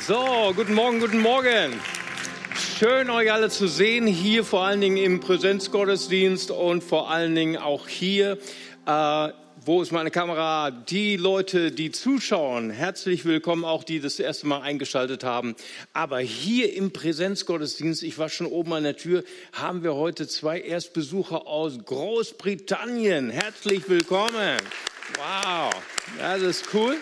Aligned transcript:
So, 0.00 0.52
guten 0.56 0.72
Morgen, 0.72 1.00
guten 1.00 1.20
Morgen. 1.20 1.78
Schön, 2.78 3.10
euch 3.10 3.30
alle 3.30 3.50
zu 3.50 3.68
sehen, 3.68 4.06
hier 4.06 4.42
vor 4.42 4.64
allen 4.64 4.80
Dingen 4.80 4.96
im 4.96 5.20
Präsenzgottesdienst 5.20 6.50
und 6.50 6.82
vor 6.82 7.10
allen 7.10 7.34
Dingen 7.34 7.58
auch 7.58 7.86
hier. 7.88 8.38
Äh, 8.86 9.28
wo 9.64 9.82
ist 9.82 9.92
meine 9.92 10.10
Kamera? 10.10 10.70
Die 10.70 11.16
Leute, 11.18 11.72
die 11.72 11.92
zuschauen, 11.92 12.70
herzlich 12.70 13.26
willkommen, 13.26 13.64
auch 13.66 13.84
die 13.84 14.00
das 14.00 14.18
erste 14.18 14.46
Mal 14.46 14.62
eingeschaltet 14.62 15.24
haben. 15.24 15.54
Aber 15.92 16.20
hier 16.20 16.74
im 16.74 16.92
Präsenzgottesdienst, 16.92 18.02
ich 18.02 18.18
war 18.18 18.30
schon 18.30 18.46
oben 18.46 18.72
an 18.72 18.84
der 18.84 18.96
Tür, 18.96 19.22
haben 19.52 19.84
wir 19.84 19.94
heute 19.94 20.26
zwei 20.26 20.58
Erstbesucher 20.58 21.46
aus 21.46 21.78
Großbritannien. 21.84 23.28
Herzlich 23.28 23.88
willkommen. 23.88 24.56
Wow, 25.18 25.70
das 26.18 26.40
ist 26.40 26.74
cool. 26.74 26.96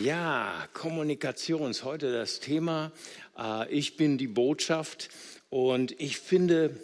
Ja, 0.00 0.66
Kommunikation 0.72 1.70
ist 1.70 1.84
heute 1.84 2.10
das 2.10 2.40
Thema. 2.40 2.90
Äh, 3.36 3.70
ich 3.70 3.98
bin 3.98 4.16
die 4.16 4.28
Botschaft 4.28 5.10
und 5.50 5.92
ich 6.00 6.18
finde, 6.18 6.80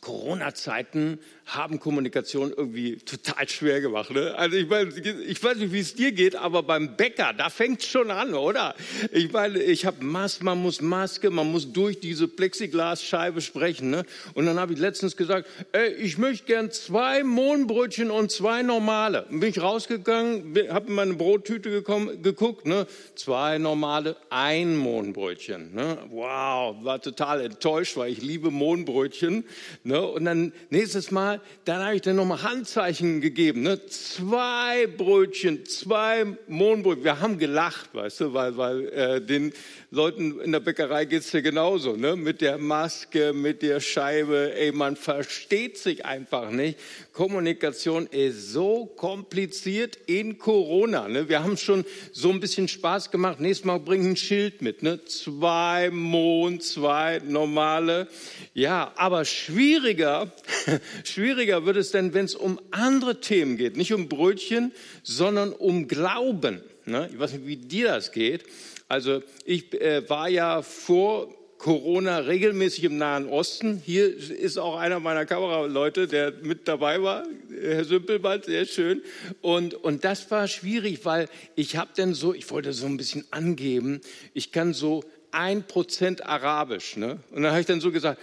Corona-Zeiten 0.00 1.20
haben 1.54 1.80
Kommunikation 1.80 2.52
irgendwie 2.56 2.96
total 2.96 3.48
schwer 3.48 3.80
gemacht. 3.80 4.10
Ne? 4.10 4.34
Also 4.36 4.56
ich 4.56 4.68
meine, 4.68 4.90
ich 4.90 5.42
weiß 5.42 5.56
nicht, 5.58 5.72
wie 5.72 5.80
es 5.80 5.94
dir 5.94 6.12
geht, 6.12 6.36
aber 6.36 6.62
beim 6.62 6.96
Bäcker, 6.96 7.32
da 7.36 7.50
fängt 7.50 7.80
es 7.80 7.88
schon 7.88 8.10
an, 8.10 8.34
oder? 8.34 8.74
Ich 9.12 9.32
meine, 9.32 9.60
ich 9.60 9.84
habe 9.84 10.04
Maske, 10.04 10.44
man 10.44 10.58
muss 10.58 10.80
Maske, 10.80 11.30
man 11.30 11.50
muss 11.50 11.72
durch 11.72 11.98
diese 11.98 12.28
Plexiglasscheibe 12.28 13.40
sprechen. 13.40 13.90
Ne? 13.90 14.04
Und 14.34 14.46
dann 14.46 14.60
habe 14.60 14.74
ich 14.74 14.78
letztens 14.78 15.16
gesagt, 15.16 15.48
ey, 15.72 15.92
ich 15.94 16.18
möchte 16.18 16.46
gern 16.46 16.70
zwei 16.70 17.24
Mohnbrötchen 17.24 18.10
und 18.10 18.30
zwei 18.30 18.62
normale. 18.62 19.26
Bin 19.30 19.42
ich 19.42 19.60
rausgegangen, 19.60 20.54
habe 20.70 20.88
in 20.88 20.94
meine 20.94 21.14
Brottüte 21.14 21.70
gekommen, 21.70 22.22
geguckt, 22.22 22.66
ne? 22.66 22.86
zwei 23.16 23.58
normale, 23.58 24.16
ein 24.30 24.76
Mohnbrötchen. 24.76 25.74
Ne? 25.74 25.98
Wow, 26.10 26.76
war 26.84 27.00
total 27.00 27.40
enttäuscht, 27.40 27.96
weil 27.96 28.12
ich 28.12 28.22
liebe 28.22 28.50
Mohnbrötchen. 28.52 29.44
Ne? 29.82 30.00
Und 30.00 30.26
dann 30.26 30.52
nächstes 30.70 31.10
Mal 31.10 31.39
dann 31.64 31.84
habe 31.84 31.96
ich 31.96 32.02
dann 32.02 32.16
nochmal 32.16 32.42
Handzeichen 32.42 33.20
gegeben. 33.20 33.62
Ne? 33.62 33.86
Zwei 33.86 34.86
Brötchen, 34.86 35.66
zwei 35.66 36.26
Mohnbrötchen. 36.48 37.04
Wir 37.04 37.20
haben 37.20 37.38
gelacht, 37.38 37.94
weißt 37.94 38.20
du, 38.20 38.34
weil, 38.34 38.56
weil 38.56 38.88
äh, 38.88 39.20
den 39.20 39.52
Leuten 39.90 40.40
in 40.40 40.52
der 40.52 40.60
Bäckerei 40.60 41.04
geht's 41.04 41.32
ja 41.32 41.40
genauso. 41.40 41.96
Ne? 41.96 42.16
Mit 42.16 42.40
der 42.40 42.58
Maske, 42.58 43.32
mit 43.32 43.62
der 43.62 43.80
Scheibe. 43.80 44.54
Ey, 44.54 44.72
man 44.72 44.96
versteht 44.96 45.78
sich 45.78 46.04
einfach 46.04 46.50
nicht. 46.50 46.78
Kommunikation 47.12 48.06
ist 48.06 48.52
so 48.52 48.86
kompliziert 48.86 49.98
in 50.06 50.38
Corona. 50.38 51.08
Ne? 51.08 51.28
Wir 51.28 51.42
haben 51.42 51.56
schon 51.56 51.84
so 52.12 52.30
ein 52.30 52.40
bisschen 52.40 52.68
Spaß 52.68 53.10
gemacht. 53.10 53.40
Nächstes 53.40 53.64
Mal 53.64 53.80
bringe 53.80 54.04
ich 54.04 54.10
ein 54.10 54.16
Schild 54.16 54.62
mit. 54.62 54.82
Ne? 54.82 55.04
Zwei 55.04 55.90
Mond, 55.90 56.62
zwei 56.62 57.20
normale. 57.24 58.08
Ja, 58.54 58.92
aber 58.96 59.24
schwieriger, 59.24 60.32
schwieriger 61.04 61.19
wird 61.20 61.76
es 61.76 61.90
denn, 61.90 62.14
wenn 62.14 62.24
es 62.24 62.34
um 62.34 62.60
andere 62.70 63.20
Themen 63.20 63.56
geht. 63.56 63.76
Nicht 63.76 63.92
um 63.92 64.08
Brötchen, 64.08 64.72
sondern 65.02 65.52
um 65.52 65.88
Glauben. 65.88 66.60
Ne? 66.86 67.08
Ich 67.12 67.18
weiß 67.18 67.32
nicht, 67.32 67.46
wie 67.46 67.56
dir 67.56 67.88
das 67.88 68.12
geht. 68.12 68.44
Also 68.88 69.22
ich 69.44 69.72
äh, 69.80 70.08
war 70.08 70.28
ja 70.28 70.62
vor 70.62 71.32
Corona 71.60 72.18
regelmäßig 72.18 72.84
im 72.84 72.96
Nahen 72.96 73.28
Osten. 73.28 73.82
Hier 73.84 74.16
ist 74.16 74.58
auch 74.58 74.76
einer 74.78 74.98
meiner 74.98 75.26
Kameraleute, 75.26 76.08
der 76.08 76.32
mit 76.42 76.66
dabei 76.66 77.02
war, 77.02 77.24
Herr 77.50 77.84
Sümpelbald, 77.84 78.46
sehr 78.46 78.64
schön. 78.64 79.02
Und, 79.42 79.74
und 79.74 80.04
das 80.04 80.30
war 80.30 80.48
schwierig, 80.48 81.04
weil 81.04 81.28
ich 81.56 81.76
habe 81.76 81.90
dann 81.94 82.14
so, 82.14 82.32
ich 82.32 82.50
wollte 82.50 82.72
so 82.72 82.86
ein 82.86 82.96
bisschen 82.96 83.26
angeben, 83.30 84.00
ich 84.32 84.52
kann 84.52 84.72
so 84.72 85.04
ein 85.32 85.62
Prozent 85.64 86.24
Arabisch. 86.24 86.96
Ne? 86.96 87.18
Und 87.30 87.42
dann 87.42 87.52
habe 87.52 87.60
ich 87.60 87.66
dann 87.66 87.82
so 87.82 87.92
gesagt, 87.92 88.20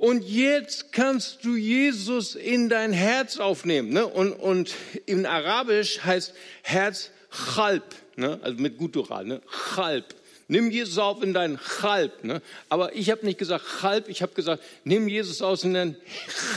und 0.00 0.24
jetzt 0.24 0.92
kannst 0.92 1.44
du 1.44 1.56
Jesus 1.56 2.34
in 2.34 2.70
dein 2.70 2.94
Herz 2.94 3.38
aufnehmen. 3.38 3.90
Ne? 3.90 4.06
Und, 4.06 4.32
und 4.32 4.74
in 5.04 5.26
Arabisch 5.26 6.00
heißt 6.02 6.32
Herz 6.62 7.10
Chalb, 7.30 7.84
ne? 8.16 8.40
also 8.42 8.58
mit 8.62 8.78
Gutural, 8.78 9.26
ne? 9.26 9.42
Chalb. 9.74 10.14
Nimm 10.50 10.72
Jesus 10.72 10.98
auf 10.98 11.22
in 11.22 11.32
dein 11.32 11.60
Chalb. 11.60 12.24
Ne? 12.24 12.42
Aber 12.68 12.92
ich 12.96 13.08
habe 13.12 13.24
nicht 13.24 13.38
gesagt 13.38 13.64
Chalb, 13.80 14.08
ich 14.08 14.20
habe 14.20 14.32
gesagt, 14.34 14.64
nimm 14.82 15.06
Jesus 15.06 15.42
aus 15.42 15.62
in 15.62 15.74
dein 15.74 15.96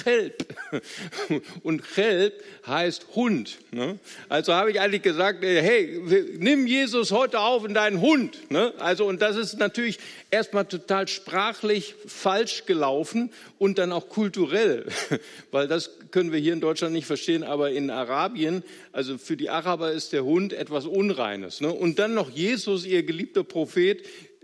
Chelb. 0.04 0.48
Und 1.62 1.84
Chelb 1.94 2.34
heißt 2.66 3.06
Hund. 3.14 3.60
Ne? 3.70 4.00
Also 4.30 4.56
habe 4.56 4.72
ich 4.72 4.80
eigentlich 4.80 5.04
gesagt, 5.04 5.44
äh, 5.44 5.62
hey, 5.62 6.02
nimm 6.40 6.66
Jesus 6.66 7.12
heute 7.12 7.40
auf 7.40 7.66
in 7.66 7.76
deinen 7.76 8.02
Hund. 8.02 8.50
Ne? 8.50 8.74
Also, 8.80 9.06
und 9.06 9.22
das 9.22 9.36
ist 9.36 9.60
natürlich 9.60 10.00
erstmal 10.32 10.66
total 10.66 11.08
sprachlich 11.08 11.94
falsch 12.08 12.66
gelaufen 12.66 13.32
und 13.60 13.78
dann 13.78 13.92
auch 13.92 14.10
kulturell, 14.10 14.88
weil 15.52 15.68
das 15.68 15.92
können 16.10 16.32
wir 16.32 16.40
hier 16.40 16.54
in 16.54 16.62
Deutschland 16.62 16.94
nicht 16.94 17.06
verstehen, 17.06 17.44
aber 17.44 17.70
in 17.70 17.92
Arabien, 17.92 18.64
also 18.92 19.20
für 19.20 19.38
die 19.38 19.52
Araber 19.52 19.92
ist 19.92 20.14
der 20.14 20.24
Hund 20.24 20.52
etwas 20.54 20.86
Unreines. 20.86 21.62
Ne? 21.62 21.72
Und 21.72 22.00
dann 22.00 22.16
noch 22.16 22.32
Jesus, 22.32 22.86
ihr 22.86 23.04
geliebter 23.04 23.44
Prophet, 23.44 23.83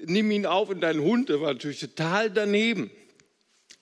nimm 0.06 0.32
ihn 0.32 0.46
auf 0.46 0.70
in 0.70 0.82
deinen 0.82 1.02
Hund, 1.02 1.30
der 1.30 1.42
war 1.42 1.54
natürlich 1.54 1.80
total 1.80 2.30
daneben. 2.30 2.92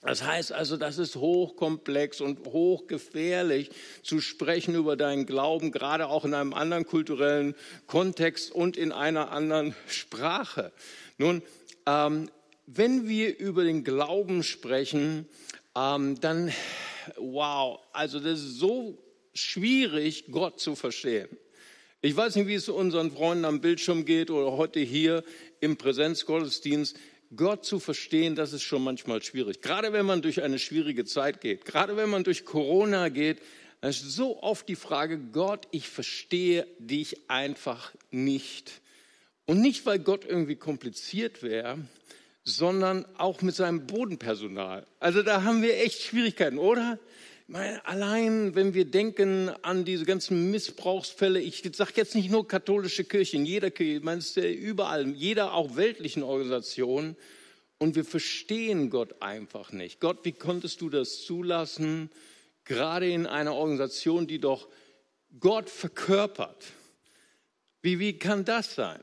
Das 0.01 0.23
heißt 0.23 0.51
also, 0.51 0.77
das 0.77 0.99
ist 0.99 1.15
hochkomplex 1.15 2.21
und 2.21 2.45
hochgefährlich 2.45 3.71
zu 4.03 4.21
sprechen 4.21 4.75
über 4.75 4.95
deinen 4.95 5.25
Glauben, 5.25 5.71
gerade 5.71 6.07
auch 6.07 6.23
in 6.23 6.33
einem 6.33 6.53
anderen 6.53 6.85
kulturellen 6.85 7.55
Kontext 7.87 8.51
und 8.51 8.77
in 8.77 8.91
einer 8.91 9.31
anderen 9.31 9.75
Sprache. 9.87 10.71
Nun, 11.17 11.41
ähm, 11.87 12.29
wenn 12.67 13.07
wir 13.07 13.37
über 13.39 13.63
den 13.63 13.83
Glauben 13.83 14.43
sprechen, 14.43 15.27
ähm, 15.75 16.19
dann, 16.19 16.53
wow, 17.17 17.79
also 17.91 18.19
das 18.19 18.39
ist 18.39 18.59
so 18.59 18.97
schwierig, 19.33 20.25
Gott 20.31 20.59
zu 20.59 20.75
verstehen. 20.75 21.29
Ich 22.01 22.15
weiß 22.15 22.35
nicht, 22.35 22.47
wie 22.47 22.53
es 22.53 22.69
unseren 22.69 23.11
Freunden 23.11 23.45
am 23.45 23.59
Bildschirm 23.59 24.05
geht 24.05 24.29
oder 24.29 24.51
heute 24.51 24.79
hier 24.79 25.23
im 25.59 25.77
Präsenzgottesdienst. 25.77 26.97
Gott 27.35 27.65
zu 27.65 27.79
verstehen, 27.79 28.35
das 28.35 28.53
ist 28.53 28.63
schon 28.63 28.83
manchmal 28.83 29.21
schwierig. 29.21 29.61
Gerade 29.61 29.91
wenn 29.91 30.05
man 30.05 30.21
durch 30.21 30.41
eine 30.41 30.59
schwierige 30.59 31.03
Zeit 31.05 31.41
geht, 31.41 31.65
gerade 31.65 31.97
wenn 31.97 32.09
man 32.09 32.23
durch 32.23 32.45
Corona 32.45 33.09
geht, 33.09 33.41
dann 33.81 33.89
ist 33.89 34.01
so 34.01 34.41
oft 34.41 34.67
die 34.69 34.75
Frage, 34.75 35.19
Gott, 35.19 35.67
ich 35.71 35.89
verstehe 35.89 36.67
dich 36.79 37.29
einfach 37.29 37.93
nicht. 38.11 38.81
Und 39.45 39.61
nicht, 39.61 39.85
weil 39.85 39.99
Gott 39.99 40.25
irgendwie 40.25 40.55
kompliziert 40.55 41.43
wäre, 41.43 41.79
sondern 42.43 43.05
auch 43.17 43.41
mit 43.41 43.55
seinem 43.55 43.87
Bodenpersonal. 43.87 44.85
Also 44.99 45.21
da 45.21 45.43
haben 45.43 45.61
wir 45.61 45.77
echt 45.79 46.01
Schwierigkeiten, 46.01 46.57
oder? 46.57 46.97
Allein, 47.53 48.55
wenn 48.55 48.73
wir 48.73 48.83
denken 48.83 49.49
an 49.61 49.85
diese 49.85 50.03
ganzen 50.03 50.51
Missbrauchsfälle, 50.51 51.39
ich 51.39 51.63
sage 51.73 51.93
jetzt 51.95 52.13
nicht 52.13 52.29
nur 52.29 52.45
katholische 52.45 53.05
Kirche, 53.05 53.37
in 53.37 53.45
jeder 53.45 53.71
Kirche, 53.71 53.97
ich 53.97 54.03
meine, 54.03 54.19
es 54.19 54.35
überall, 54.35 55.07
jeder 55.11 55.53
auch 55.53 55.77
weltlichen 55.77 56.23
Organisation. 56.23 57.15
Und 57.77 57.95
wir 57.95 58.03
verstehen 58.03 58.89
Gott 58.89 59.21
einfach 59.21 59.71
nicht. 59.71 60.01
Gott, 60.01 60.25
wie 60.25 60.33
konntest 60.33 60.81
du 60.81 60.89
das 60.89 61.23
zulassen, 61.23 62.09
gerade 62.65 63.09
in 63.09 63.25
einer 63.25 63.53
Organisation, 63.53 64.27
die 64.27 64.39
doch 64.39 64.67
Gott 65.39 65.69
verkörpert? 65.69 66.65
Wie, 67.81 67.99
wie 67.99 68.17
kann 68.19 68.43
das 68.43 68.75
sein? 68.75 68.99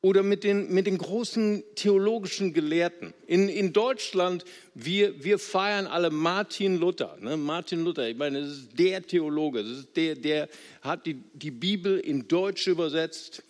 Oder 0.00 0.22
mit 0.22 0.44
den, 0.44 0.72
mit 0.72 0.86
den 0.86 0.98
großen 0.98 1.64
theologischen 1.74 2.52
Gelehrten. 2.52 3.14
In, 3.26 3.48
in 3.48 3.72
Deutschland, 3.72 4.44
wir, 4.74 5.24
wir 5.24 5.38
feiern 5.38 5.86
alle 5.88 6.10
Martin 6.10 6.76
Luther. 6.76 7.16
Ne? 7.20 7.36
Martin 7.36 7.82
Luther, 7.82 8.08
ich 8.08 8.16
meine, 8.16 8.40
das 8.40 8.50
ist 8.50 8.78
der 8.78 9.02
Theologe, 9.02 9.64
das 9.64 9.78
ist 9.78 9.96
der, 9.96 10.14
der 10.14 10.48
hat 10.82 11.04
die, 11.06 11.14
die 11.34 11.50
Bibel 11.50 11.98
in 11.98 12.28
Deutsch 12.28 12.68
übersetzt. 12.68 13.42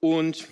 Und, 0.00 0.46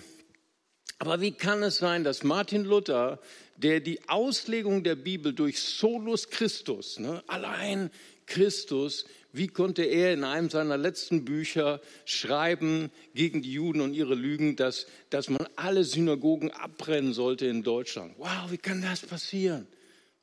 aber 0.97 1.21
wie 1.21 1.31
kann 1.31 1.61
es 1.61 1.77
sein, 1.77 2.03
dass 2.03 2.23
Martin 2.23 2.63
Luther, 2.63 3.19
der 3.57 3.79
die 3.79 4.09
Auslegung 4.09 4.83
der 4.83 4.95
Bibel 4.95 5.33
durch 5.33 5.61
Solus 5.61 6.31
Christus, 6.31 6.97
ne, 6.97 7.23
allein 7.27 7.91
Christus, 8.33 9.05
wie 9.31 9.47
konnte 9.47 9.83
er 9.83 10.11
in 10.11 10.23
einem 10.23 10.49
seiner 10.49 10.75
letzten 10.75 11.23
Bücher 11.23 11.81
schreiben 12.05 12.91
gegen 13.13 13.43
die 13.43 13.53
Juden 13.53 13.81
und 13.81 13.93
ihre 13.93 14.15
Lügen, 14.15 14.55
dass, 14.55 14.87
dass 15.11 15.29
man 15.29 15.47
alle 15.55 15.83
Synagogen 15.83 16.49
abbrennen 16.49 17.13
sollte 17.13 17.45
in 17.45 17.61
Deutschland? 17.61 18.15
Wow, 18.17 18.49
wie 18.49 18.57
kann 18.57 18.81
das 18.81 19.01
passieren? 19.01 19.67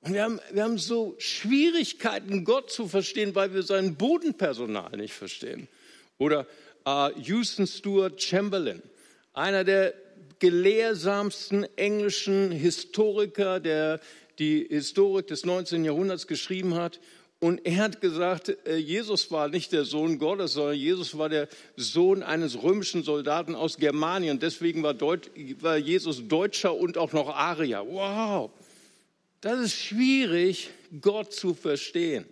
Und 0.01 0.15
wir 0.15 0.25
haben, 0.25 0.41
wir 0.51 0.65
haben 0.65 0.79
so 0.79 1.15
Schwierigkeiten, 1.19 2.45
Gott 2.45 2.73
zu 2.73 2.89
verstehen, 2.89 3.37
weil 3.37 3.55
wir 3.55 3.63
sein 3.63 3.95
Bodenpersonal 3.95 4.97
nicht 4.97 5.15
verstehen. 5.15 5.69
Oder 6.19 6.49
äh, 6.85 7.11
Houston 7.21 7.69
Stuart 7.69 8.21
Chamberlain, 8.21 8.83
einer 9.35 9.63
der 9.63 9.95
gelehrsamsten 10.41 11.65
englischen 11.77 12.51
Historiker, 12.51 13.61
der 13.61 14.01
die 14.41 14.67
Historik 14.69 15.29
des 15.29 15.45
19. 15.45 15.85
Jahrhunderts 15.85 16.27
geschrieben 16.27 16.75
hat 16.75 16.99
Und 17.41 17.65
er 17.65 17.79
hat 17.79 18.03
gesagt, 18.03 18.55
äh, 18.67 18.77
Jesus 18.77 19.31
war 19.31 19.49
nicht 19.49 19.73
der 19.73 19.87
Sohn 19.87 20.19
Gottes, 20.19 20.53
sondern 20.53 20.77
Jesus 20.77 21.17
war 21.17 21.31
der 21.31 21.49
Sohn 21.75 22.23
eines 22.23 22.63
römischen 22.63 23.03
Soldaten 23.03 23.55
aus 23.55 23.79
Germanien. 23.79 24.39
Deswegen 24.39 24.83
war, 24.83 24.93
Deut 24.93 25.31
war 25.63 25.79
Jesus 25.79 26.29
Deutscher 26.29 26.75
und 26.75 26.99
auch 26.99 27.15
noch 27.15 27.35
Arier. 27.35 27.87
Wow, 27.89 28.51
das 29.41 29.59
ist 29.59 29.75
schwierig, 29.75 30.69
Gott 31.01 31.33
zu 31.33 31.55
verstehen. 31.55 32.27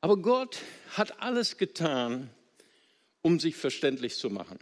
Aber 0.00 0.16
Gott 0.18 0.58
hat 0.90 1.20
alles 1.20 1.56
getan, 1.56 2.30
um 3.22 3.40
sich 3.40 3.56
verständlich 3.56 4.14
zu 4.16 4.30
machen. 4.30 4.58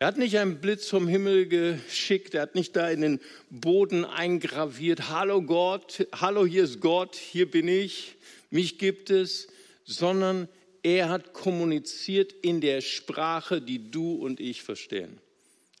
Er 0.00 0.08
hat 0.08 0.18
nicht 0.18 0.36
einen 0.36 0.60
Blitz 0.60 0.88
vom 0.88 1.06
Himmel 1.06 1.46
geschickt, 1.46 2.34
er 2.34 2.42
hat 2.42 2.56
nicht 2.56 2.74
da 2.74 2.90
in 2.90 3.00
den 3.00 3.20
Boden 3.50 4.04
eingraviert, 4.04 5.10
hallo 5.10 5.40
Gott, 5.42 6.08
hallo 6.12 6.44
hier 6.44 6.64
ist 6.64 6.80
Gott, 6.80 7.14
hier 7.14 7.48
bin 7.48 7.68
ich, 7.68 8.16
mich 8.54 8.78
gibt 8.78 9.10
es, 9.10 9.48
sondern 9.84 10.48
er 10.84 11.08
hat 11.08 11.32
kommuniziert 11.32 12.32
in 12.32 12.60
der 12.60 12.82
Sprache, 12.82 13.60
die 13.60 13.90
du 13.90 14.14
und 14.14 14.38
ich 14.38 14.62
verstehen. 14.62 15.18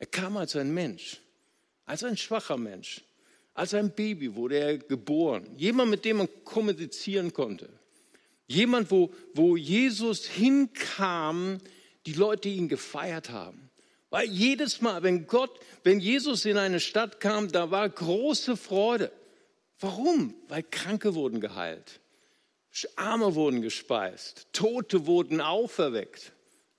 Er 0.00 0.06
kam 0.06 0.36
als 0.36 0.56
ein 0.56 0.74
Mensch, 0.74 1.20
als 1.86 2.02
ein 2.02 2.16
schwacher 2.16 2.56
Mensch, 2.56 3.02
als 3.54 3.74
ein 3.74 3.94
Baby 3.94 4.34
wurde 4.34 4.58
er 4.58 4.78
geboren. 4.78 5.46
Jemand, 5.56 5.90
mit 5.90 6.04
dem 6.04 6.16
man 6.16 6.28
kommunizieren 6.44 7.32
konnte. 7.32 7.68
Jemand, 8.48 8.90
wo, 8.90 9.12
wo 9.34 9.56
Jesus 9.56 10.26
hinkam, 10.26 11.60
die 12.06 12.14
Leute 12.14 12.48
ihn 12.48 12.68
gefeiert 12.68 13.30
haben. 13.30 13.70
Weil 14.10 14.28
jedes 14.28 14.80
Mal, 14.80 15.02
wenn 15.04 15.28
Gott, 15.28 15.60
wenn 15.84 16.00
Jesus 16.00 16.44
in 16.44 16.56
eine 16.56 16.80
Stadt 16.80 17.20
kam, 17.20 17.52
da 17.52 17.70
war 17.70 17.88
große 17.88 18.56
Freude. 18.56 19.12
Warum? 19.78 20.34
Weil 20.48 20.64
Kranke 20.64 21.14
wurden 21.14 21.40
geheilt. 21.40 22.00
Arme 22.96 23.34
wurden 23.34 23.62
gespeist, 23.62 24.48
Tote 24.52 25.06
wurden 25.06 25.40
auferweckt. 25.40 26.32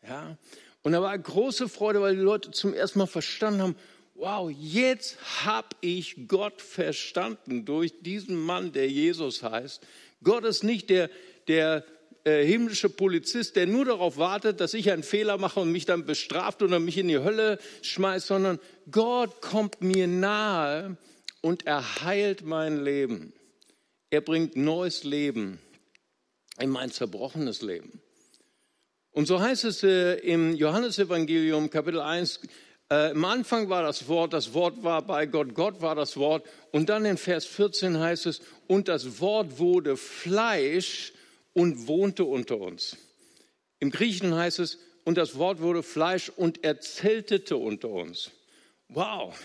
Ja? 0.04 0.38
Und 0.84 0.92
da 0.92 1.02
war 1.02 1.18
große 1.18 1.70
Freude, 1.70 2.02
weil 2.02 2.16
die 2.16 2.22
Leute 2.22 2.52
zum 2.52 2.74
ersten 2.74 3.00
Mal 3.00 3.08
verstanden 3.08 3.62
haben, 3.62 3.76
wow, 4.14 4.50
jetzt 4.52 5.18
habe 5.46 5.70
ich 5.82 6.28
Gott 6.28 6.62
verstanden 6.62 7.66
durch 7.66 7.94
diesen 8.02 8.36
Mann, 8.36 8.72
der 8.72 8.90
Jesus 8.90 9.44
heißt. 9.44 9.82
Gott 10.24 10.44
ist 10.46 10.64
nicht 10.64 10.90
der, 10.90 11.10
der 11.48 11.86
äh, 12.24 12.46
himmlische 12.46 12.90
Polizist, 12.90 13.56
der 13.56 13.68
nur 13.68 13.86
darauf 13.86 14.18
wartet, 14.18 14.60
dass 14.60 14.74
ich 14.74 14.92
einen 14.92 15.04
Fehler 15.04 15.38
mache 15.38 15.60
und 15.60 15.72
mich 15.72 15.86
dann 15.86 16.06
bestraft 16.06 16.62
oder 16.62 16.80
mich 16.80 16.98
in 16.98 17.08
die 17.08 17.20
Hölle 17.20 17.60
schmeißt, 17.82 18.28
sondern 18.28 18.60
Gott 18.90 19.42
kommt 19.42 19.82
mir 19.82 20.08
nahe 20.08 20.98
und 21.42 21.66
er 21.66 22.04
heilt 22.04 22.44
mein 22.44 22.84
Leben. 22.84 23.34
Er 24.10 24.22
bringt 24.22 24.56
neues 24.56 25.04
Leben 25.04 25.60
in 26.60 26.70
mein 26.70 26.92
zerbrochenes 26.92 27.62
Leben. 27.62 28.02
Und 29.12 29.28
so 29.28 29.40
heißt 29.40 29.64
es 29.64 29.84
äh, 29.84 30.16
im 30.16 30.56
Johannesevangelium 30.56 31.70
Kapitel 31.70 32.02
1, 32.02 32.42
äh, 32.92 33.12
im 33.12 33.26
Anfang 33.26 33.70
war 33.70 33.82
das 33.82 34.08
Wort, 34.08 34.34
das 34.34 34.54
Wort 34.54 34.84
war 34.84 35.02
bei 35.02 35.26
Gott, 35.26 35.56
Gott 35.56 35.82
war 35.82 35.96
das 35.96 36.18
Wort. 36.18 36.46
Und 36.72 36.90
dann 36.90 37.06
in 37.06 37.18
Vers 37.18 37.46
14 37.46 38.00
heißt 38.00 38.26
es, 38.26 38.42
und 38.68 38.88
das 38.88 39.20
Wort 39.22 39.58
wurde 39.58 39.98
Fleisch 39.98 41.14
und 41.54 41.88
wohnte 41.88 42.26
unter 42.26 42.60
uns. 42.60 42.98
Im 43.80 43.90
Griechischen 43.90 44.36
heißt 44.36 44.60
es, 44.60 44.80
und 45.04 45.18
das 45.18 45.38
Wort 45.38 45.62
wurde 45.62 45.84
Fleisch 45.84 46.30
und 46.30 46.64
er 46.64 46.80
zeltete 46.80 47.58
unter 47.58 47.90
uns. 47.90 48.32
Wow, 48.90 49.40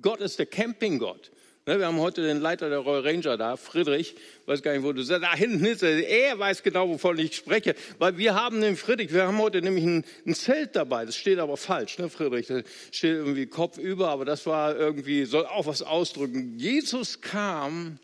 Gott 0.00 0.20
ist 0.20 0.38
der 0.38 0.46
Campinggott. 0.46 1.30
Ne, 1.68 1.80
wir 1.80 1.86
haben 1.86 1.98
heute 1.98 2.22
den 2.22 2.40
Leiter 2.40 2.70
der 2.70 2.78
Royal 2.78 3.04
Ranger 3.04 3.36
da, 3.36 3.56
Friedrich, 3.56 4.14
weiß 4.44 4.62
gar 4.62 4.72
nicht, 4.72 4.84
wo 4.84 4.92
du 4.92 5.02
sagst, 5.02 5.24
da 5.24 5.34
hinten 5.34 5.64
ist 5.64 5.82
er, 5.82 5.98
er 6.08 6.38
weiß 6.38 6.62
genau, 6.62 6.88
wovon 6.88 7.18
ich 7.18 7.34
spreche, 7.34 7.74
weil 7.98 8.16
wir 8.18 8.36
haben 8.36 8.60
den 8.60 8.76
Friedrich, 8.76 9.12
wir 9.12 9.26
haben 9.26 9.38
heute 9.38 9.60
nämlich 9.60 9.82
ein, 9.82 10.04
ein 10.24 10.34
Zelt 10.36 10.76
dabei, 10.76 11.04
das 11.04 11.16
steht 11.16 11.40
aber 11.40 11.56
falsch, 11.56 11.98
ne, 11.98 12.08
Friedrich, 12.08 12.46
das 12.46 12.62
steht 12.92 13.16
irgendwie 13.16 13.46
Kopf 13.46 13.78
über, 13.78 14.10
aber 14.10 14.24
das 14.24 14.46
war 14.46 14.76
irgendwie, 14.76 15.24
soll 15.24 15.44
auch 15.44 15.66
was 15.66 15.82
ausdrücken. 15.82 16.56
Jesus 16.56 17.20
kam, 17.20 17.98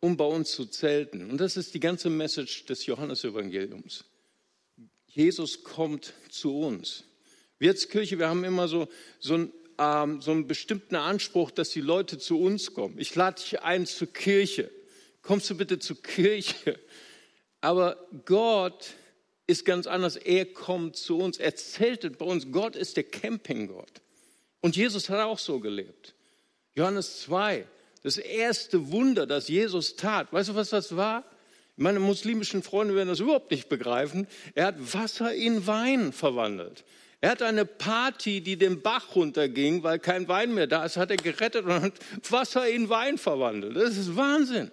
um 0.00 0.16
bei 0.16 0.24
uns 0.24 0.52
zu 0.52 0.64
zelten 0.64 1.30
und 1.30 1.38
das 1.38 1.58
ist 1.58 1.74
die 1.74 1.80
ganze 1.80 2.08
Message 2.08 2.64
des 2.64 2.86
Johannesevangeliums. 2.86 4.06
Jesus 5.06 5.64
kommt 5.64 6.14
zu 6.30 6.58
uns. 6.58 7.04
Wir 7.58 7.72
als 7.72 7.90
Kirche, 7.90 8.18
wir 8.18 8.30
haben 8.30 8.44
immer 8.44 8.68
so, 8.68 8.88
so 9.18 9.34
ein 9.34 9.52
ähm, 9.80 10.20
so 10.20 10.30
einen 10.30 10.46
bestimmten 10.46 10.94
Anspruch, 10.94 11.50
dass 11.50 11.70
die 11.70 11.80
Leute 11.80 12.18
zu 12.18 12.38
uns 12.38 12.74
kommen. 12.74 12.98
Ich 12.98 13.14
lade 13.14 13.40
dich 13.40 13.62
ein 13.62 13.86
zur 13.86 14.12
Kirche. 14.12 14.70
Kommst 15.22 15.48
du 15.48 15.56
bitte 15.56 15.78
zur 15.78 16.00
Kirche? 16.02 16.78
Aber 17.62 17.96
Gott 18.26 18.94
ist 19.46 19.64
ganz 19.64 19.86
anders. 19.86 20.16
Er 20.16 20.44
kommt 20.44 20.96
zu 20.96 21.18
uns. 21.18 21.38
Er 21.38 21.56
zeltet 21.56 22.18
bei 22.18 22.26
uns. 22.26 22.52
Gott 22.52 22.76
ist 22.76 22.96
der 22.96 23.04
Campinggott. 23.04 24.02
Und 24.60 24.76
Jesus 24.76 25.08
hat 25.08 25.20
auch 25.20 25.38
so 25.38 25.60
gelebt. 25.60 26.14
Johannes 26.74 27.22
2, 27.22 27.66
das 28.02 28.18
erste 28.18 28.92
Wunder, 28.92 29.26
das 29.26 29.48
Jesus 29.48 29.96
tat. 29.96 30.32
Weißt 30.32 30.50
du, 30.50 30.54
was 30.54 30.70
das 30.70 30.94
war? 30.96 31.24
Meine 31.76 32.00
muslimischen 32.00 32.62
Freunde 32.62 32.94
werden 32.94 33.08
das 33.08 33.20
überhaupt 33.20 33.50
nicht 33.50 33.70
begreifen. 33.70 34.26
Er 34.54 34.66
hat 34.66 34.94
Wasser 34.94 35.34
in 35.34 35.66
Wein 35.66 36.12
verwandelt. 36.12 36.84
Er 37.22 37.30
hat 37.30 37.42
eine 37.42 37.66
Party, 37.66 38.40
die 38.40 38.56
den 38.56 38.80
Bach 38.80 39.14
runterging, 39.14 39.82
weil 39.82 39.98
kein 39.98 40.26
Wein 40.28 40.54
mehr 40.54 40.66
da 40.66 40.84
ist, 40.84 40.96
hat 40.96 41.10
er 41.10 41.18
gerettet 41.18 41.66
und 41.66 41.82
hat 41.82 41.92
Wasser 42.30 42.66
in 42.66 42.88
Wein 42.88 43.18
verwandelt. 43.18 43.76
Das 43.76 43.96
ist 43.96 44.16
Wahnsinn. 44.16 44.70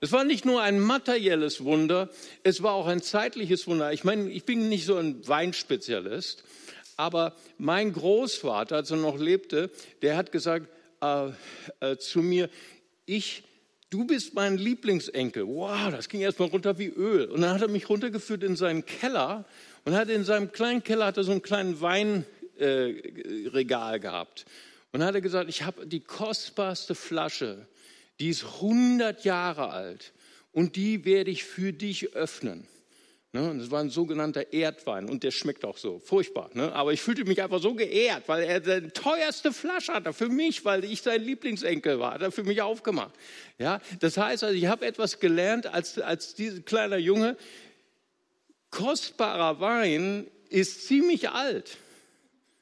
Es 0.00 0.12
war 0.12 0.24
nicht 0.24 0.44
nur 0.44 0.60
ein 0.60 0.78
materielles 0.78 1.64
Wunder, 1.64 2.10
es 2.42 2.62
war 2.62 2.74
auch 2.74 2.86
ein 2.86 3.00
zeitliches 3.00 3.66
Wunder. 3.66 3.94
Ich 3.94 4.04
meine, 4.04 4.30
ich 4.30 4.44
bin 4.44 4.68
nicht 4.68 4.84
so 4.84 4.96
ein 4.96 5.26
Weinspezialist, 5.26 6.44
aber 6.98 7.34
mein 7.56 7.94
Großvater, 7.94 8.76
als 8.76 8.90
er 8.90 8.98
noch 8.98 9.18
lebte, 9.18 9.70
der 10.02 10.18
hat 10.18 10.32
gesagt 10.32 10.68
äh, 11.00 11.30
äh, 11.80 11.96
zu 11.96 12.20
mir, 12.20 12.50
ich, 13.06 13.42
du 13.88 14.06
bist 14.06 14.34
mein 14.34 14.58
Lieblingsenkel. 14.58 15.46
Wow, 15.46 15.90
das 15.90 16.10
ging 16.10 16.20
erstmal 16.20 16.48
runter 16.48 16.78
wie 16.78 16.88
Öl. 16.88 17.26
Und 17.26 17.40
dann 17.40 17.54
hat 17.54 17.62
er 17.62 17.68
mich 17.68 17.88
runtergeführt 17.88 18.42
in 18.42 18.56
seinen 18.56 18.84
Keller 18.84 19.46
und 19.86 19.96
hat 19.96 20.10
in 20.10 20.24
seinem 20.24 20.52
kleinen 20.52 20.82
Keller 20.82 21.06
hat 21.06 21.16
er 21.16 21.22
so 21.22 21.30
einen 21.30 21.42
kleinen 21.42 21.80
Weinregal 21.80 22.24
äh, 23.94 24.00
gehabt. 24.00 24.44
Und 24.92 25.04
hat 25.04 25.14
er 25.14 25.20
gesagt, 25.20 25.48
ich 25.48 25.62
habe 25.62 25.86
die 25.86 26.00
kostbarste 26.00 26.96
Flasche, 26.96 27.68
die 28.18 28.28
ist 28.30 28.44
100 28.44 29.24
Jahre 29.24 29.70
alt 29.70 30.12
und 30.50 30.74
die 30.74 31.04
werde 31.04 31.30
ich 31.30 31.44
für 31.44 31.72
dich 31.72 32.14
öffnen. 32.14 32.66
Ne? 33.32 33.50
Und 33.50 33.58
das 33.60 33.70
war 33.70 33.80
ein 33.80 33.90
sogenannter 33.90 34.52
Erdwein 34.52 35.08
und 35.08 35.22
der 35.22 35.30
schmeckt 35.30 35.64
auch 35.64 35.76
so. 35.76 36.00
Furchtbar. 36.00 36.50
Ne? 36.54 36.72
Aber 36.72 36.92
ich 36.92 37.00
fühlte 37.00 37.24
mich 37.24 37.40
einfach 37.40 37.60
so 37.60 37.74
geehrt, 37.74 38.24
weil 38.26 38.42
er 38.42 38.60
die 38.60 38.88
teuerste 38.88 39.52
Flasche 39.52 39.92
hatte 39.92 40.12
für 40.12 40.28
mich, 40.28 40.64
weil 40.64 40.84
ich 40.84 41.02
sein 41.02 41.22
Lieblingsenkel 41.22 42.00
war. 42.00 42.14
Hat 42.14 42.22
er 42.22 42.32
für 42.32 42.44
mich 42.44 42.60
aufgemacht. 42.60 43.14
Ja? 43.58 43.80
Das 44.00 44.16
heißt 44.16 44.42
also, 44.42 44.56
ich 44.56 44.66
habe 44.66 44.84
etwas 44.86 45.20
gelernt 45.20 45.66
als, 45.66 45.98
als 45.98 46.34
dieser 46.34 46.60
kleiner 46.62 46.96
Junge 46.96 47.36
kostbarer 48.76 49.58
Wein 49.58 50.26
ist 50.50 50.86
ziemlich 50.86 51.30
alt. 51.30 51.78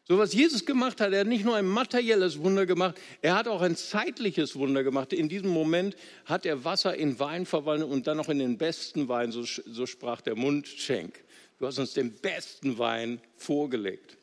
So 0.07 0.17
was 0.17 0.33
Jesus 0.33 0.65
gemacht 0.65 1.01
hat, 1.01 1.13
er 1.13 1.21
hat 1.21 1.27
nicht 1.27 1.45
nur 1.45 1.57
ein 1.57 1.67
materielles 1.67 2.39
Wunder 2.39 2.67
gemacht, 2.67 3.01
er 3.21 3.35
hat 3.35 3.49
auch 3.49 3.63
ein 3.63 3.75
zeitliches 3.75 4.55
Wunder 4.55 4.85
gemacht. 4.85 5.13
In 5.13 5.29
diesem 5.29 5.49
Moment 5.49 5.97
hat 6.25 6.47
er 6.47 6.65
Wasser 6.65 6.95
in 6.95 7.19
Wein 7.19 7.47
verwandelt 7.47 7.91
und 7.91 8.07
dann 8.07 8.19
noch 8.19 8.29
in 8.29 8.39
den 8.39 8.59
besten 8.59 9.09
Wein, 9.09 9.33
so, 9.33 9.43
so 9.43 9.87
sprach 9.87 10.21
der 10.21 10.37
Mundschenk. 10.37 11.25
Du 11.59 11.67
hast 11.67 11.79
uns 11.79 11.95
den 11.95 12.13
besten 12.13 12.79
Wein 12.79 13.21
vorgelegt. 13.37 14.17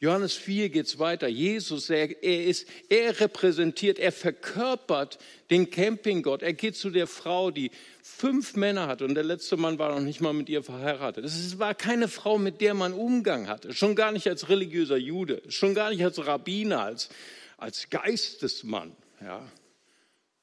Johannes 0.00 0.34
4 0.34 0.68
geht 0.68 0.86
es 0.86 0.98
weiter. 1.00 1.26
Jesus, 1.26 1.90
er, 1.90 2.22
er, 2.22 2.46
ist, 2.46 2.68
er 2.88 3.18
repräsentiert, 3.20 3.98
er 3.98 4.12
verkörpert 4.12 5.18
den 5.50 5.70
Campinggott. 5.70 6.42
Er 6.42 6.52
geht 6.52 6.76
zu 6.76 6.90
der 6.90 7.08
Frau, 7.08 7.50
die 7.50 7.72
fünf 8.00 8.54
Männer 8.54 8.86
hatte 8.86 9.04
und 9.04 9.16
der 9.16 9.24
letzte 9.24 9.56
Mann 9.56 9.78
war 9.80 9.92
noch 9.92 10.00
nicht 10.00 10.20
mal 10.20 10.32
mit 10.32 10.48
ihr 10.48 10.62
verheiratet. 10.62 11.24
Es 11.24 11.58
war 11.58 11.74
keine 11.74 12.06
Frau, 12.06 12.38
mit 12.38 12.60
der 12.60 12.74
man 12.74 12.92
Umgang 12.92 13.48
hatte. 13.48 13.72
Schon 13.74 13.96
gar 13.96 14.12
nicht 14.12 14.28
als 14.28 14.48
religiöser 14.48 14.96
Jude, 14.96 15.42
schon 15.48 15.74
gar 15.74 15.90
nicht 15.90 16.04
als 16.04 16.24
Rabbiner, 16.24 16.80
als, 16.82 17.08
als 17.56 17.90
Geistesmann. 17.90 18.94
Ja. 19.20 19.50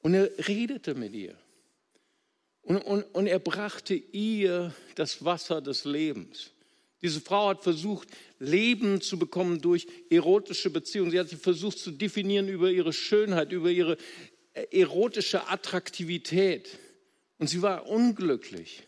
Und 0.02 0.12
er 0.12 0.30
redete 0.46 0.94
mit 0.94 1.14
ihr. 1.14 1.34
Und, 2.60 2.78
und, 2.78 3.04
und 3.14 3.26
er 3.26 3.38
brachte 3.38 3.94
ihr 3.94 4.74
das 4.96 5.24
Wasser 5.24 5.62
des 5.62 5.86
Lebens. 5.86 6.52
Diese 7.06 7.20
Frau 7.20 7.50
hat 7.50 7.62
versucht, 7.62 8.08
Leben 8.40 9.00
zu 9.00 9.16
bekommen 9.16 9.60
durch 9.60 9.86
erotische 10.10 10.70
Beziehungen. 10.70 11.12
Sie 11.12 11.20
hat 11.20 11.28
sich 11.28 11.38
versucht 11.38 11.78
zu 11.78 11.92
definieren 11.92 12.48
über 12.48 12.68
ihre 12.68 12.92
Schönheit, 12.92 13.52
über 13.52 13.70
ihre 13.70 13.96
äh, 14.54 14.80
erotische 14.80 15.48
Attraktivität. 15.48 16.80
Und 17.38 17.46
sie 17.46 17.62
war 17.62 17.86
unglücklich. 17.86 18.82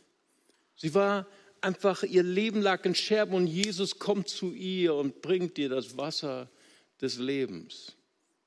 Sie 0.74 0.94
war 0.94 1.28
einfach, 1.60 2.02
ihr 2.02 2.24
Leben 2.24 2.60
lag 2.60 2.84
in 2.84 2.96
Scherben 2.96 3.34
und 3.34 3.46
Jesus 3.46 4.00
kommt 4.00 4.28
zu 4.28 4.52
ihr 4.52 4.96
und 4.96 5.22
bringt 5.22 5.56
ihr 5.56 5.68
das 5.68 5.96
Wasser 5.96 6.50
des 7.00 7.18
Lebens. 7.18 7.94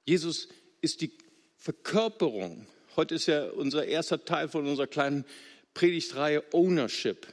Jesus 0.04 0.50
ist 0.82 1.00
die 1.00 1.14
Verkörperung. 1.56 2.68
Heute 2.98 3.16
ist 3.16 3.28
ja 3.28 3.50
unser 3.52 3.86
erster 3.86 4.26
Teil 4.26 4.50
von 4.50 4.68
unserer 4.68 4.88
kleinen 4.88 5.24
Predigtreihe 5.74 6.44
Ownership. 6.52 7.26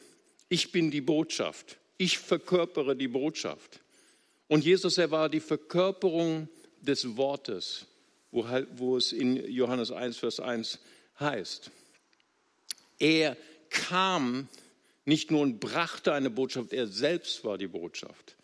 Ich 0.49 0.71
bin 0.71 0.93
die 0.93 1.01
Botschaft. 1.01 1.79
Ich 1.99 2.19
verkörpere 2.19 2.97
die 2.97 3.09
Botschaft. 3.09 3.81
Und 4.47 4.65
Jesus, 4.65 4.97
er 4.97 5.11
war 5.11 5.29
die 5.29 5.41
Verkörperung 5.41 6.49
des 6.81 7.17
Wortes, 7.17 7.87
wo, 8.31 8.49
halt, 8.49 8.69
es 8.97 9.13
in 9.13 9.51
Johannes 9.51 9.91
1, 9.91 10.17
Vers 10.17 10.41
1 10.41 10.79
heißt. 11.21 11.71
Er 12.99 13.37
kam 13.69 14.49
nicht 15.05 15.31
nur 15.31 15.41
und 15.41 15.61
brachte 15.61 16.13
eine 16.13 16.31
Botschaft, 16.31 16.73
er 16.73 16.87
selbst 16.87 17.45
war 17.45 17.59
die 17.59 17.67
Botschaft. 17.67 18.37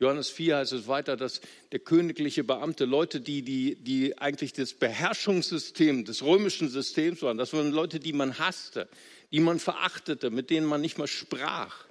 Johannes 0.00 0.30
4 0.30 0.58
heißt 0.58 0.72
es 0.72 0.86
weiter, 0.86 1.16
dass 1.16 1.40
der 1.72 1.80
königliche 1.80 2.44
Beamte, 2.44 2.84
Leute, 2.84 3.20
die, 3.20 3.42
die, 3.42 3.74
die 3.76 4.16
eigentlich 4.18 4.52
das 4.52 4.74
Beherrschungssystem 4.74 6.04
des 6.04 6.22
römischen 6.22 6.68
Systems 6.68 7.22
waren, 7.22 7.36
das 7.36 7.52
waren 7.52 7.72
Leute, 7.72 7.98
die 7.98 8.12
man 8.12 8.38
hasste, 8.38 8.88
die 9.32 9.40
man 9.40 9.58
verachtete, 9.58 10.30
mit 10.30 10.50
denen 10.50 10.66
man 10.66 10.80
nicht 10.80 10.98
mal 10.98 11.08
sprach. 11.08 11.87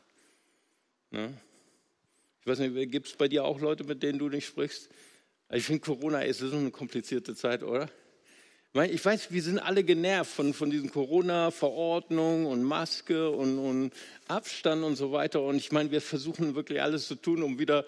Ne? 1.12 1.34
Ich 2.42 2.48
weiß 2.48 2.60
nicht, 2.60 2.92
gibt 2.92 3.08
es 3.08 3.14
bei 3.16 3.28
dir 3.28 3.44
auch 3.44 3.60
Leute, 3.60 3.84
mit 3.84 4.04
denen 4.04 4.20
du 4.20 4.30
nicht 4.30 4.46
sprichst? 4.46 4.90
Ich 5.52 5.64
finde, 5.64 5.82
Corona 5.82 6.22
ist 6.22 6.40
so 6.40 6.56
eine 6.56 6.72
komplizierte 6.72 7.36
Zeit, 7.36 7.64
oder? 7.64 7.90
Ich 8.74 9.04
weiß, 9.04 9.32
wir 9.32 9.42
sind 9.42 9.60
alle 9.60 9.84
genervt 9.84 10.32
von, 10.32 10.54
von 10.54 10.70
diesen 10.70 10.92
Corona-Verordnungen 10.92 12.46
und 12.46 12.64
Maske 12.64 13.30
und, 13.30 13.58
und 13.58 13.92
Abstand 14.28 14.84
und 14.84 14.96
so 14.96 15.12
weiter. 15.12 15.42
Und 15.42 15.56
ich 15.56 15.72
meine, 15.72 15.90
wir 15.90 16.02
versuchen 16.02 16.54
wirklich 16.54 16.82
alles 16.82 17.08
zu 17.08 17.16
tun, 17.16 17.42
um 17.42 17.58
wieder 17.58 17.86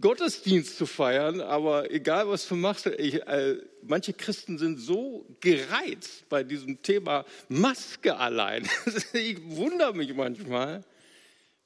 Gottesdienst 0.00 0.78
zu 0.78 0.86
feiern. 0.86 1.40
Aber 1.40 1.92
egal, 1.92 2.28
was 2.28 2.48
du 2.48 2.56
machst, 2.56 2.86
ich, 2.86 3.22
äh, 3.26 3.56
manche 3.82 4.14
Christen 4.14 4.58
sind 4.58 4.78
so 4.78 5.26
gereizt 5.40 6.28
bei 6.28 6.42
diesem 6.42 6.82
Thema 6.82 7.24
Maske 7.48 8.16
allein. 8.16 8.68
ich 9.12 9.38
wundere 9.44 9.94
mich 9.94 10.12
manchmal, 10.14 10.82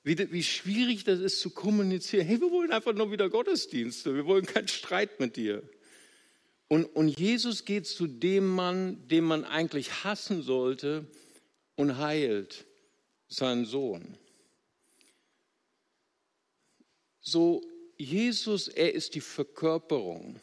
wie, 0.06 0.30
wie 0.30 0.44
schwierig 0.44 1.02
das 1.02 1.18
ist 1.18 1.40
zu 1.40 1.50
kommunizieren. 1.50 2.24
Hey, 2.24 2.40
wir 2.40 2.52
wollen 2.52 2.70
einfach 2.70 2.94
nur 2.94 3.10
wieder 3.10 3.28
Gottesdienste. 3.28 4.14
Wir 4.14 4.24
wollen 4.24 4.46
keinen 4.46 4.68
Streit 4.68 5.18
mit 5.18 5.34
dir. 5.34 5.68
Und, 6.68 6.84
und 6.84 7.18
Jesus 7.18 7.64
geht 7.64 7.88
zu 7.88 8.06
dem 8.06 8.46
Mann, 8.46 9.08
den 9.08 9.24
man 9.24 9.44
eigentlich 9.44 10.04
hassen 10.04 10.42
sollte, 10.42 11.06
und 11.74 11.98
heilt 11.98 12.66
seinen 13.26 13.66
Sohn. 13.66 14.16
So, 17.20 17.64
Jesus, 17.96 18.68
er 18.68 18.94
ist 18.94 19.16
die 19.16 19.20
Verkörperung. 19.20 20.38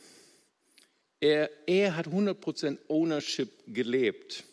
Er, 1.22 1.50
er 1.67 1.96
hat 1.96 2.08
100% 2.08 2.79
Ownership 2.89 3.50
gelebt. 3.67 4.43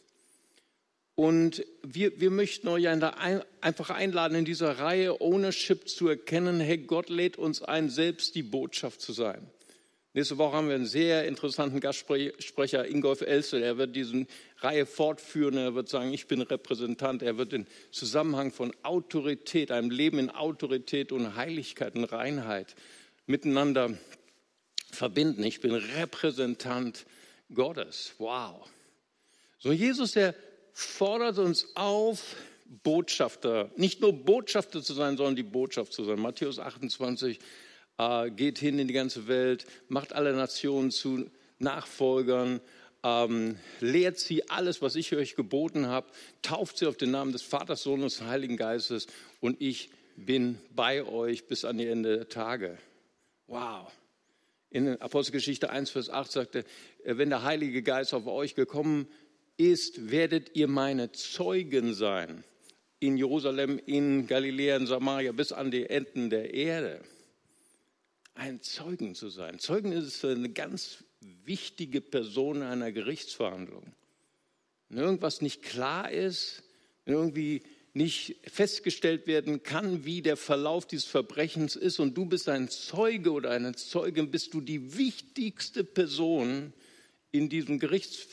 Und 1.21 1.67
wir, 1.83 2.19
wir 2.19 2.31
möchten 2.31 2.67
euch 2.69 2.89
einfach 2.89 3.91
einladen, 3.91 4.39
in 4.39 4.47
dieser 4.47 4.79
Reihe 4.79 5.21
Ownership 5.21 5.87
zu 5.87 6.09
erkennen, 6.09 6.61
hey, 6.61 6.79
Gott 6.79 7.11
lädt 7.11 7.37
uns 7.37 7.61
ein, 7.61 7.91
selbst 7.91 8.35
die 8.37 8.43
Botschaft 8.43 9.03
zu 9.03 9.12
sein. 9.12 9.47
Nächste 10.15 10.39
Woche 10.39 10.57
haben 10.57 10.69
wir 10.69 10.77
einen 10.77 10.87
sehr 10.87 11.29
interessanten 11.29 11.79
Gastsprecher, 11.81 12.89
Ingolf 12.89 13.21
Elsel. 13.21 13.62
Er 13.62 13.77
wird 13.77 13.97
diese 13.97 14.27
Reihe 14.61 14.87
fortführen. 14.87 15.59
Er 15.59 15.75
wird 15.75 15.91
sagen, 15.91 16.15
ich 16.15 16.27
bin 16.27 16.41
Repräsentant. 16.41 17.23
Er 17.23 17.37
wird 17.37 17.53
den 17.53 17.67
Zusammenhang 17.93 18.50
von 18.50 18.73
Autorität, 18.83 19.73
einem 19.73 19.91
Leben 19.91 20.19
in 20.19 20.31
Autorität 20.31 21.12
und 21.12 21.37
Heiligkeit 21.37 21.97
und 21.97 22.05
Reinheit 22.05 22.75
miteinander 23.27 23.93
verbinden. 24.91 25.45
Ich 25.45 25.61
bin 25.61 25.75
Repräsentant 25.75 27.05
Gottes. 27.53 28.15
Wow. 28.17 28.71
So, 29.59 29.71
Jesus, 29.71 30.12
der 30.12 30.35
fordert 30.80 31.38
uns 31.38 31.68
auf, 31.76 32.37
Botschafter, 32.82 33.70
nicht 33.76 34.00
nur 34.00 34.12
Botschafter 34.12 34.82
zu 34.82 34.94
sein, 34.94 35.16
sondern 35.16 35.34
die 35.34 35.42
Botschaft 35.42 35.92
zu 35.92 36.04
sein. 36.04 36.20
Matthäus 36.20 36.60
28, 36.60 37.40
äh, 37.99 38.30
geht 38.30 38.58
hin 38.58 38.78
in 38.78 38.87
die 38.87 38.94
ganze 38.94 39.26
Welt, 39.26 39.66
macht 39.88 40.12
alle 40.12 40.32
Nationen 40.32 40.92
zu 40.92 41.28
Nachfolgern, 41.58 42.60
ähm, 43.02 43.56
lehrt 43.80 44.18
sie 44.18 44.49
alles, 44.49 44.82
was 44.82 44.94
ich 44.94 45.14
euch 45.14 45.34
geboten 45.34 45.88
habe, 45.88 46.06
tauft 46.42 46.78
sie 46.78 46.87
auf 46.87 46.96
den 46.96 47.10
Namen 47.10 47.32
des 47.32 47.42
Vaters, 47.42 47.82
Sohnes 47.82 48.20
und 48.20 48.28
Heiligen 48.28 48.56
Geistes 48.56 49.08
und 49.40 49.60
ich 49.60 49.90
bin 50.16 50.58
bei 50.75 51.04
euch 51.04 51.46
bis 51.46 51.64
an 51.64 51.78
die 51.78 51.88
Ende 51.88 52.18
der 52.18 52.28
Tage. 52.28 52.78
Wow. 53.49 53.90
In 54.70 55.00
Apostelgeschichte 55.00 55.70
1, 55.70 55.90
Vers 55.90 56.08
8 56.08 56.30
sagte, 56.30 56.64
wenn 57.04 57.30
der 57.30 57.42
Heilige 57.42 57.82
Geist 57.82 58.14
auf 58.14 58.26
euch 58.28 58.54
gekommen 58.54 59.08
ist, 59.08 59.29
werdet 60.11 60.57
ihr 60.57 60.69
meine 60.69 61.12
Zeugen 61.12 61.95
sein. 61.95 62.45
In 62.99 63.17
Jerusalem, 63.17 63.81
in 63.85 64.26
Galiläa, 64.26 64.76
in 64.76 64.87
Samaria, 64.87 65.33
bis 65.33 65.52
an 65.52 65.71
die 65.71 65.88
Enden 65.88 66.31
der 66.31 66.55
Erde 66.55 67.02
ein 68.35 68.62
Zeugen 68.62 69.14
zu 69.14 69.29
sein. 69.29 69.59
Zeugen 69.59 69.93
ist 69.93 70.25
eine 70.25 70.49
ganz 70.49 71.05
wichtige 71.21 72.00
Person 72.00 72.62
einer 72.62 72.90
Gerichtsverhandlung. 72.90 73.93
Wenn 74.88 74.99
irgendwas 74.99 75.43
nicht 75.43 75.62
klar 75.62 76.11
ist, 76.11 76.62
wenn 77.05 77.14
irgendwie 77.14 77.62
nicht 77.93 78.37
festgestellt 78.45 79.26
werden 79.26 79.62
kann, 79.62 80.07
wie 80.07 80.23
der 80.23 80.38
Verlauf 80.38 80.87
dieses 80.87 81.05
Verbrechens 81.05 81.76
ist 81.76 81.99
und 81.99 82.17
du 82.17 82.25
bist 82.25 82.49
ein 82.49 82.71
Zeuge 82.71 83.33
oder 83.33 83.50
eine 83.50 83.75
Zeugin, 83.75 84.31
bist 84.31 84.55
du 84.55 84.61
die 84.61 84.97
wichtigste 84.97 85.85
Person 85.85 86.73
in, 87.33 87.49
diesem 87.49 87.79
Gerichts, 87.79 88.26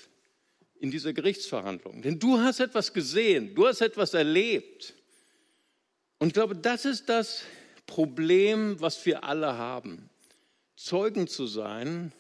in 0.79 0.91
dieser 0.91 1.13
Gerichtsverhandlung. 1.13 2.01
Denn 2.01 2.19
du 2.19 2.39
hast 2.39 2.60
etwas 2.60 2.93
gesehen, 2.93 3.55
du 3.55 3.67
hast 3.67 3.81
etwas 3.81 4.13
erlebt. 4.13 4.93
Und 6.19 6.27
ich 6.27 6.34
glaube, 6.34 6.55
das 6.55 6.86
ist 6.86 7.07
das, 7.10 7.43
Problem, 7.88 8.79
was 8.79 9.03
wir 9.05 9.24
alle 9.24 9.57
haben. 9.57 10.10
Zeugen 10.75 11.27
zu 11.27 11.48
sein. 11.48 12.12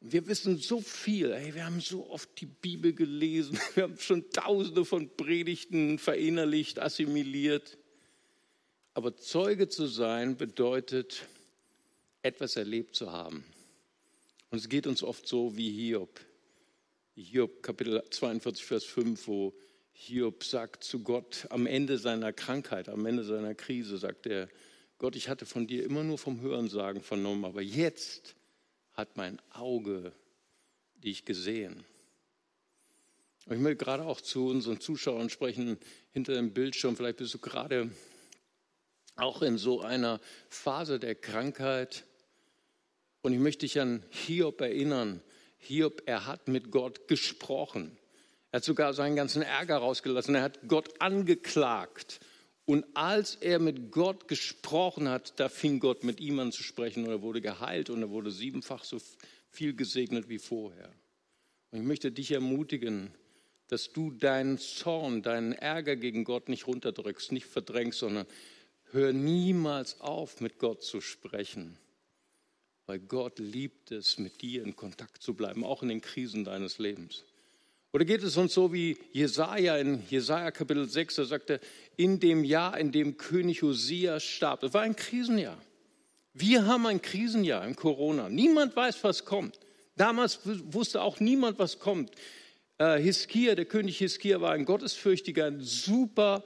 Wir 0.00 0.26
wissen 0.28 0.58
so 0.58 0.80
viel. 0.80 1.34
Hey, 1.34 1.54
wir 1.54 1.64
haben 1.64 1.80
so 1.80 2.08
oft 2.10 2.28
die 2.40 2.46
Bibel 2.46 2.92
gelesen. 2.92 3.58
Wir 3.74 3.84
haben 3.84 3.98
schon 3.98 4.30
tausende 4.30 4.84
von 4.84 5.08
Predigten 5.16 5.98
verinnerlicht, 5.98 6.78
assimiliert. 6.78 7.78
Aber 8.92 9.16
Zeuge 9.16 9.68
zu 9.68 9.86
sein 9.86 10.36
bedeutet, 10.36 11.26
etwas 12.22 12.56
erlebt 12.56 12.94
zu 12.94 13.10
haben. 13.10 13.44
Und 14.50 14.58
es 14.58 14.68
geht 14.68 14.86
uns 14.86 15.02
oft 15.02 15.26
so 15.26 15.56
wie 15.56 15.70
Hiob. 15.70 16.20
Hiob 17.16 17.62
Kapitel 17.62 18.02
42, 18.10 18.64
Vers 18.64 18.84
5, 18.84 19.28
wo 19.28 19.54
Hiob 19.92 20.42
sagt 20.42 20.82
zu 20.82 21.04
Gott 21.04 21.46
am 21.50 21.66
Ende 21.66 21.96
seiner 21.96 22.32
Krankheit, 22.32 22.88
am 22.88 23.06
Ende 23.06 23.22
seiner 23.22 23.54
Krise, 23.54 23.98
sagt 23.98 24.26
er, 24.26 24.48
Gott, 24.98 25.14
ich 25.14 25.28
hatte 25.28 25.46
von 25.46 25.68
dir 25.68 25.84
immer 25.84 26.02
nur 26.02 26.18
vom 26.18 26.40
Hörensagen 26.40 27.02
vernommen, 27.02 27.44
aber 27.44 27.62
jetzt 27.62 28.34
hat 28.94 29.16
mein 29.16 29.40
Auge 29.50 30.12
dich 30.96 31.24
gesehen. 31.24 31.84
Und 33.46 33.54
ich 33.54 33.60
möchte 33.60 33.84
gerade 33.84 34.04
auch 34.04 34.20
zu 34.20 34.48
unseren 34.48 34.80
Zuschauern 34.80 35.30
sprechen, 35.30 35.78
hinter 36.10 36.34
dem 36.34 36.52
Bildschirm, 36.52 36.96
vielleicht 36.96 37.18
bist 37.18 37.34
du 37.34 37.38
gerade 37.38 37.90
auch 39.14 39.42
in 39.42 39.56
so 39.56 39.82
einer 39.82 40.20
Phase 40.48 40.98
der 40.98 41.14
Krankheit. 41.14 42.04
Und 43.22 43.32
ich 43.32 43.38
möchte 43.38 43.60
dich 43.60 43.80
an 43.80 44.02
Hiob 44.10 44.60
erinnern. 44.60 45.22
Hiob, 45.64 46.02
er 46.06 46.26
hat 46.26 46.48
mit 46.48 46.70
Gott 46.70 47.08
gesprochen. 47.08 47.96
Er 48.50 48.58
hat 48.58 48.64
sogar 48.64 48.94
seinen 48.94 49.16
ganzen 49.16 49.42
Ärger 49.42 49.78
rausgelassen. 49.78 50.34
Er 50.34 50.42
hat 50.42 50.60
Gott 50.68 51.00
angeklagt. 51.00 52.20
Und 52.66 52.84
als 52.94 53.34
er 53.36 53.58
mit 53.58 53.90
Gott 53.90 54.28
gesprochen 54.28 55.08
hat, 55.08 55.38
da 55.38 55.48
fing 55.48 55.80
Gott 55.80 56.04
mit 56.04 56.20
ihm 56.20 56.38
an 56.38 56.52
zu 56.52 56.62
sprechen 56.62 57.04
und 57.04 57.10
er 57.10 57.22
wurde 57.22 57.40
geheilt 57.40 57.90
und 57.90 58.00
er 58.00 58.10
wurde 58.10 58.30
siebenfach 58.30 58.84
so 58.84 58.98
viel 59.50 59.74
gesegnet 59.74 60.28
wie 60.28 60.38
vorher. 60.38 60.90
Und 61.70 61.80
ich 61.80 61.84
möchte 61.84 62.10
dich 62.10 62.30
ermutigen, 62.30 63.12
dass 63.68 63.92
du 63.92 64.10
deinen 64.12 64.58
Zorn, 64.58 65.22
deinen 65.22 65.52
Ärger 65.52 65.96
gegen 65.96 66.24
Gott 66.24 66.48
nicht 66.48 66.66
runterdrückst, 66.66 67.32
nicht 67.32 67.46
verdrängst, 67.46 67.98
sondern 67.98 68.26
hör 68.92 69.12
niemals 69.12 70.00
auf, 70.00 70.40
mit 70.40 70.58
Gott 70.58 70.82
zu 70.82 71.00
sprechen. 71.00 71.76
Weil 72.86 72.98
Gott 72.98 73.38
liebt 73.38 73.90
es, 73.90 74.18
mit 74.18 74.42
dir 74.42 74.62
in 74.62 74.76
Kontakt 74.76 75.22
zu 75.22 75.34
bleiben, 75.34 75.64
auch 75.64 75.82
in 75.82 75.88
den 75.88 76.00
Krisen 76.00 76.44
deines 76.44 76.78
Lebens. 76.78 77.24
Oder 77.92 78.04
geht 78.04 78.22
es 78.22 78.36
uns 78.36 78.52
so 78.52 78.72
wie 78.72 78.96
Jesaja 79.12 79.76
in 79.76 80.02
Jesaja 80.10 80.50
Kapitel 80.50 80.88
6, 80.88 81.14
da 81.14 81.24
sagt 81.24 81.50
er, 81.50 81.60
in 81.96 82.18
dem 82.18 82.42
Jahr, 82.42 82.76
in 82.76 82.90
dem 82.90 83.16
König 83.16 83.62
Hosea 83.62 84.18
starb. 84.18 84.60
Das 84.60 84.74
war 84.74 84.82
ein 84.82 84.96
Krisenjahr. 84.96 85.56
Wir 86.32 86.66
haben 86.66 86.86
ein 86.86 87.00
Krisenjahr 87.00 87.64
im 87.64 87.76
Corona. 87.76 88.28
Niemand 88.28 88.74
weiß, 88.74 89.04
was 89.04 89.24
kommt. 89.24 89.60
Damals 89.96 90.40
wusste 90.44 91.02
auch 91.02 91.20
niemand, 91.20 91.60
was 91.60 91.78
kommt. 91.78 92.10
Äh, 92.78 92.98
Hiskia, 92.98 93.54
der 93.54 93.66
König 93.66 93.98
Hiskia 93.98 94.40
war 94.40 94.50
ein 94.50 94.64
gottesfürchtiger, 94.64 95.46
ein 95.46 95.60
super 95.60 96.42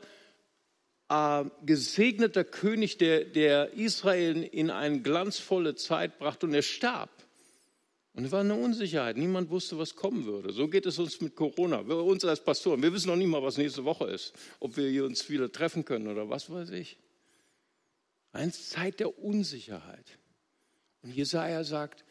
äh, 1.08 1.44
gesegneter 1.64 2.44
König, 2.44 2.98
der, 2.98 3.24
der 3.24 3.72
Israel 3.74 4.42
in 4.42 4.70
eine 4.70 5.00
glanzvolle 5.00 5.74
Zeit 5.74 6.18
brachte 6.18 6.46
und 6.46 6.54
er 6.54 6.62
starb. 6.62 7.10
Und 8.14 8.24
es 8.24 8.32
war 8.32 8.40
eine 8.40 8.56
Unsicherheit. 8.56 9.16
Niemand 9.16 9.48
wusste, 9.48 9.78
was 9.78 9.94
kommen 9.94 10.24
würde. 10.24 10.52
So 10.52 10.66
geht 10.66 10.86
es 10.86 10.98
uns 10.98 11.20
mit 11.20 11.36
Corona. 11.36 11.86
Wir, 11.86 11.96
uns 11.98 12.24
als 12.24 12.42
Pastoren, 12.42 12.82
wir 12.82 12.92
wissen 12.92 13.06
noch 13.08 13.16
nicht 13.16 13.28
mal, 13.28 13.42
was 13.42 13.58
nächste 13.58 13.84
Woche 13.84 14.06
ist. 14.06 14.32
Ob 14.58 14.76
wir 14.76 15.04
uns 15.04 15.30
wieder 15.30 15.52
treffen 15.52 15.84
können 15.84 16.08
oder 16.08 16.28
was 16.28 16.50
weiß 16.50 16.70
ich. 16.70 16.98
Eine 18.32 18.50
Zeit 18.50 18.98
der 18.98 19.18
Unsicherheit. 19.18 20.18
Und 21.02 21.14
Jesaja 21.14 21.62
sagt, 21.62 22.04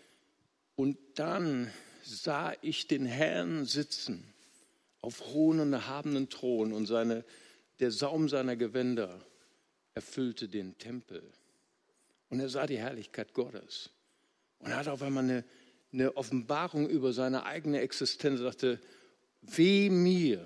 und 0.75 0.97
dann 1.15 1.71
sah 2.03 2.53
ich 2.61 2.87
den 2.87 3.05
Herrn 3.05 3.65
sitzen 3.65 4.33
auf 5.01 5.25
hohen 5.33 5.59
und 5.59 5.73
erhabenen 5.73 6.29
Thron 6.29 6.71
und 6.71 6.85
seine, 6.85 7.25
der 7.79 7.91
Saum 7.91 8.29
seiner 8.29 8.55
Gewänder 8.55 9.19
erfüllte 9.93 10.47
den 10.47 10.77
Tempel. 10.77 11.23
Und 12.29 12.39
er 12.39 12.49
sah 12.49 12.67
die 12.67 12.77
Herrlichkeit 12.77 13.33
Gottes. 13.33 13.89
Und 14.59 14.71
er 14.71 14.77
hat 14.77 14.87
auf 14.87 15.01
einmal 15.01 15.23
eine 15.23 15.43
eine 15.93 16.15
Offenbarung 16.17 16.89
über 16.89 17.13
seine 17.13 17.45
eigene 17.45 17.81
Existenz, 17.81 18.39
er 18.39 18.45
sagte, 18.47 18.79
weh 19.41 19.89
mir, 19.89 20.45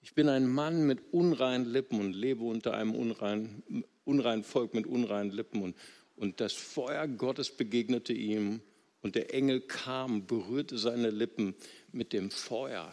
ich 0.00 0.14
bin 0.14 0.28
ein 0.28 0.48
Mann 0.48 0.86
mit 0.86 1.12
unreinen 1.12 1.66
Lippen 1.66 2.00
und 2.00 2.12
lebe 2.12 2.44
unter 2.44 2.74
einem 2.74 2.94
unreinen, 2.94 3.84
unreinen 4.04 4.42
Volk 4.42 4.74
mit 4.74 4.86
unreinen 4.86 5.30
Lippen. 5.30 5.62
Und, 5.62 5.76
und 6.16 6.40
das 6.40 6.54
Feuer 6.54 7.06
Gottes 7.06 7.50
begegnete 7.50 8.12
ihm 8.12 8.60
und 9.00 9.14
der 9.14 9.32
Engel 9.32 9.60
kam, 9.60 10.26
berührte 10.26 10.78
seine 10.78 11.10
Lippen 11.10 11.54
mit 11.92 12.12
dem 12.12 12.30
Feuer. 12.30 12.92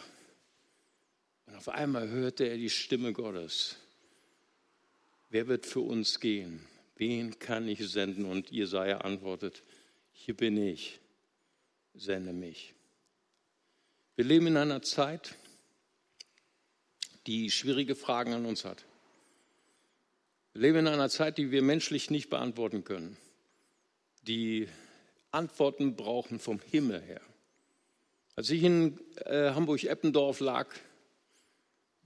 Und 1.50 1.56
auf 1.56 1.68
einmal 1.68 2.08
hörte 2.08 2.44
er 2.44 2.56
die 2.56 2.70
Stimme 2.70 3.12
Gottes. 3.12 3.76
Wer 5.30 5.48
wird 5.48 5.66
für 5.66 5.80
uns 5.80 6.20
gehen? 6.20 6.66
Wen 6.94 7.38
kann 7.38 7.66
ich 7.66 7.86
senden? 7.88 8.24
Und 8.24 8.50
Jesaja 8.50 8.98
antwortet: 8.98 9.64
Hier 10.12 10.36
bin 10.36 10.56
ich 10.56 11.00
sende 11.94 12.32
mich. 12.32 12.74
Wir 14.14 14.24
leben 14.24 14.46
in 14.46 14.56
einer 14.56 14.80
Zeit, 14.82 15.34
die 17.26 17.50
schwierige 17.50 17.96
Fragen 17.96 18.32
an 18.32 18.46
uns 18.46 18.64
hat. 18.64 18.84
Wir 20.52 20.62
leben 20.62 20.78
in 20.78 20.88
einer 20.88 21.08
Zeit, 21.08 21.36
die 21.36 21.50
wir 21.50 21.62
menschlich 21.62 22.10
nicht 22.10 22.30
beantworten 22.30 22.84
können, 22.84 23.16
die 24.22 24.68
Antworten 25.32 25.96
brauchen 25.96 26.38
vom 26.38 26.60
Himmel 26.60 27.00
her. 27.00 27.20
Als 28.36 28.50
ich 28.50 28.62
in 28.62 29.00
äh, 29.24 29.50
Hamburg-Eppendorf 29.50 30.38
lag 30.40 30.68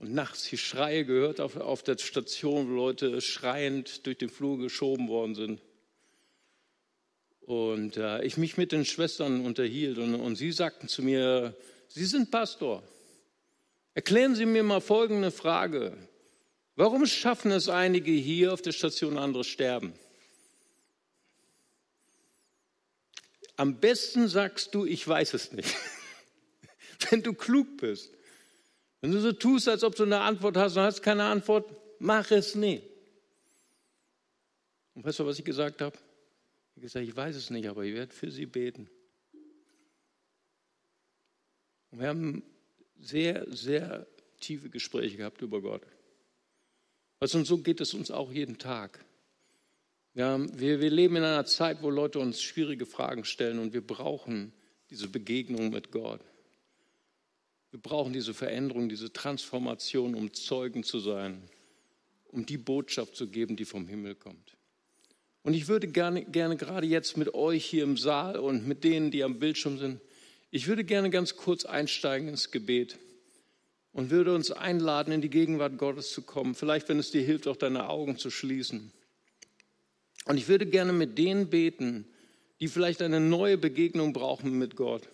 und 0.05 0.13
nachts 0.13 0.47
die 0.49 0.57
Schreie 0.57 1.03
gehört 1.03 1.41
auf, 1.41 1.55
auf 1.55 1.81
der 1.81 1.97
Station, 1.97 2.69
wo 2.69 2.75
Leute 2.75 3.21
schreiend 3.21 4.05
durch 4.05 4.19
den 4.19 4.29
Flur 4.29 4.59
geschoben 4.59 5.07
worden 5.07 5.33
sind, 5.33 5.61
und 7.41 7.97
äh, 7.97 8.23
ich 8.23 8.37
mich 8.37 8.57
mit 8.57 8.71
den 8.71 8.85
Schwestern 8.85 9.45
unterhielt 9.45 9.97
und, 9.99 10.15
und 10.15 10.35
sie 10.35 10.51
sagten 10.51 10.87
zu 10.87 11.03
mir, 11.03 11.55
Sie 11.87 12.05
sind 12.05 12.31
Pastor. 12.31 12.83
Erklären 13.93 14.35
Sie 14.35 14.45
mir 14.45 14.63
mal 14.63 14.81
folgende 14.81 15.29
Frage. 15.31 15.95
Warum 16.75 17.05
schaffen 17.05 17.51
es 17.51 17.69
einige 17.69 18.11
hier 18.11 18.51
auf 18.51 18.61
der 18.61 18.73
Station, 18.73 19.17
andere 19.17 19.43
sterben? 19.43 19.93
Am 23.55 23.79
besten 23.79 24.27
sagst 24.27 24.73
du, 24.73 24.85
ich 24.85 25.07
weiß 25.07 25.35
es 25.35 25.51
nicht. 25.51 25.73
Wenn 27.09 27.21
du 27.21 27.33
klug 27.33 27.77
bist. 27.77 28.14
Wenn 29.01 29.11
du 29.11 29.19
so 29.19 29.31
tust, 29.31 29.67
als 29.67 29.83
ob 29.83 29.95
du 29.95 30.03
eine 30.03 30.21
Antwort 30.21 30.57
hast 30.57 30.77
und 30.77 30.83
hast 30.83 31.01
keine 31.01 31.23
Antwort, 31.23 31.69
mach 31.99 32.31
es 32.31 32.55
nicht. 32.55 32.83
Und 34.95 35.03
weißt 35.03 35.19
du, 35.19 35.25
was 35.25 35.39
ich 35.39 35.45
gesagt 35.45 35.81
habe? 35.81 35.95
Ich 35.95 36.77
habe 36.77 36.81
gesagt, 36.81 37.07
ich 37.07 37.15
weiß 37.15 37.35
es 37.35 37.49
nicht, 37.49 37.67
aber 37.67 37.83
ich 37.83 37.93
werde 37.93 38.13
für 38.13 38.31
sie 38.31 38.45
beten. 38.45 38.89
Und 41.91 41.99
wir 41.99 42.07
haben 42.07 42.43
sehr, 42.99 43.45
sehr 43.49 44.07
tiefe 44.39 44.69
Gespräche 44.69 45.17
gehabt 45.17 45.41
über 45.41 45.61
Gott. 45.61 45.83
Also 47.19 47.37
und 47.37 47.45
so 47.45 47.59
geht 47.59 47.81
es 47.81 47.93
uns 47.93 48.11
auch 48.11 48.31
jeden 48.31 48.57
Tag. 48.57 49.03
Ja, 50.13 50.39
wir, 50.57 50.79
wir 50.79 50.89
leben 50.89 51.17
in 51.17 51.23
einer 51.23 51.45
Zeit, 51.45 51.81
wo 51.81 51.89
Leute 51.89 52.19
uns 52.19 52.41
schwierige 52.41 52.85
Fragen 52.85 53.25
stellen 53.25 53.59
und 53.59 53.73
wir 53.73 53.85
brauchen 53.85 54.53
diese 54.89 55.09
Begegnung 55.09 55.71
mit 55.71 55.91
Gott. 55.91 56.21
Wir 57.75 57.81
brauchen 57.81 58.13
diese 58.13 58.33
Veränderung, 58.33 58.87
diese 58.87 59.11
Transformation, 59.11 60.15
um 60.15 60.33
Zeugen 60.33 60.85
zu 60.85 61.01
sein, 61.01 61.41
um 62.31 62.45
die 62.45 62.57
Botschaft 62.57 63.17
zu 63.17 63.27
geben, 63.27 63.57
die 63.57 63.65
vom 63.65 63.85
Himmel 63.85 64.15
kommt. 64.15 64.55
Und 65.43 65.55
ich 65.55 65.67
würde 65.67 65.89
gerne, 65.89 66.23
gerne 66.23 66.55
gerade 66.55 66.87
jetzt 66.87 67.17
mit 67.17 67.33
euch 67.33 67.65
hier 67.65 67.83
im 67.83 67.97
Saal 67.97 68.37
und 68.37 68.65
mit 68.65 68.85
denen, 68.85 69.11
die 69.11 69.25
am 69.25 69.39
Bildschirm 69.39 69.77
sind, 69.77 69.99
ich 70.51 70.67
würde 70.67 70.85
gerne 70.85 71.09
ganz 71.09 71.35
kurz 71.35 71.65
einsteigen 71.65 72.29
ins 72.29 72.49
Gebet 72.49 72.97
und 73.91 74.09
würde 74.09 74.33
uns 74.33 74.51
einladen, 74.51 75.11
in 75.11 75.19
die 75.19 75.29
Gegenwart 75.29 75.77
Gottes 75.77 76.13
zu 76.13 76.21
kommen. 76.21 76.55
Vielleicht, 76.55 76.87
wenn 76.87 76.99
es 76.99 77.11
dir 77.11 77.23
hilft, 77.23 77.45
auch 77.45 77.57
deine 77.57 77.89
Augen 77.89 78.17
zu 78.17 78.29
schließen. 78.29 78.93
Und 80.23 80.37
ich 80.37 80.47
würde 80.47 80.65
gerne 80.65 80.93
mit 80.93 81.17
denen 81.17 81.49
beten, 81.49 82.07
die 82.61 82.69
vielleicht 82.69 83.01
eine 83.01 83.19
neue 83.19 83.57
Begegnung 83.57 84.13
brauchen 84.13 84.57
mit 84.57 84.77
Gott. 84.77 85.09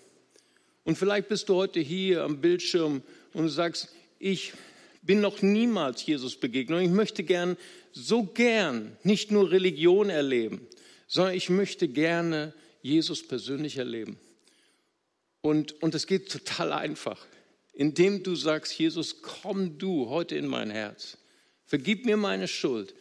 Und 0.83 0.97
vielleicht 0.97 1.27
bist 1.27 1.49
du 1.49 1.55
heute 1.55 1.79
hier 1.79 2.23
am 2.23 2.41
Bildschirm 2.41 3.03
und 3.33 3.49
sagst, 3.49 3.89
ich 4.19 4.53
bin 5.01 5.21
noch 5.21 5.41
niemals 5.41 6.05
Jesus 6.05 6.35
begegnet 6.35 6.79
und 6.79 6.85
ich 6.85 6.91
möchte 6.91 7.23
gern 7.23 7.57
so 7.91 8.23
gern 8.23 8.97
nicht 9.03 9.31
nur 9.31 9.51
Religion 9.51 10.09
erleben, 10.09 10.65
sondern 11.07 11.35
ich 11.35 11.49
möchte 11.49 11.87
gerne 11.87 12.53
Jesus 12.81 13.27
persönlich 13.27 13.77
erleben. 13.77 14.17
Und, 15.41 15.81
und 15.81 15.95
es 15.95 16.07
geht 16.07 16.31
total 16.31 16.71
einfach. 16.71 17.25
Indem 17.73 18.23
du 18.23 18.35
sagst, 18.35 18.77
Jesus, 18.77 19.21
komm 19.21 19.77
du 19.77 20.09
heute 20.09 20.35
in 20.35 20.47
mein 20.47 20.69
Herz. 20.69 21.17
Vergib 21.65 22.05
mir 22.05 22.17
meine 22.17 22.47
Schuld 22.47 22.93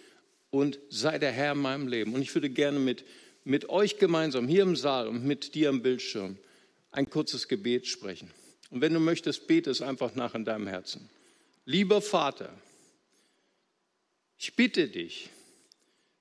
und 0.51 0.79
sei 0.89 1.19
der 1.19 1.33
Herr 1.33 1.53
in 1.53 1.59
meinem 1.59 1.89
Leben. 1.89 2.15
Und 2.15 2.23
ich 2.23 2.35
würde 2.35 2.51
gerne 2.51 2.79
mit, 2.79 3.05
mit 3.45 3.69
euch 3.69 3.99
gemeinsam 3.99 4.49
hier 4.49 4.63
im 4.63 4.77
Saal 4.77 5.09
und 5.09 5.25
mit 5.25 5.55
dir 5.55 5.69
am 5.69 5.83
Bildschirm 5.83 6.39
ein 6.91 7.09
kurzes 7.09 7.49
Gebet 7.49 7.87
sprechen. 7.87 8.31
Und 8.71 8.81
wenn 8.81 8.95
du 8.95 9.01
möchtest, 9.01 9.47
bete 9.47 9.71
es 9.71 9.83
einfach 9.83 10.15
nach 10.15 10.35
in 10.35 10.45
deinem 10.45 10.67
Herzen. 10.67 11.09
Lieber 11.65 12.01
Vater, 12.01 12.53
ich 14.39 14.55
bitte 14.55 14.89
dich, 14.89 15.31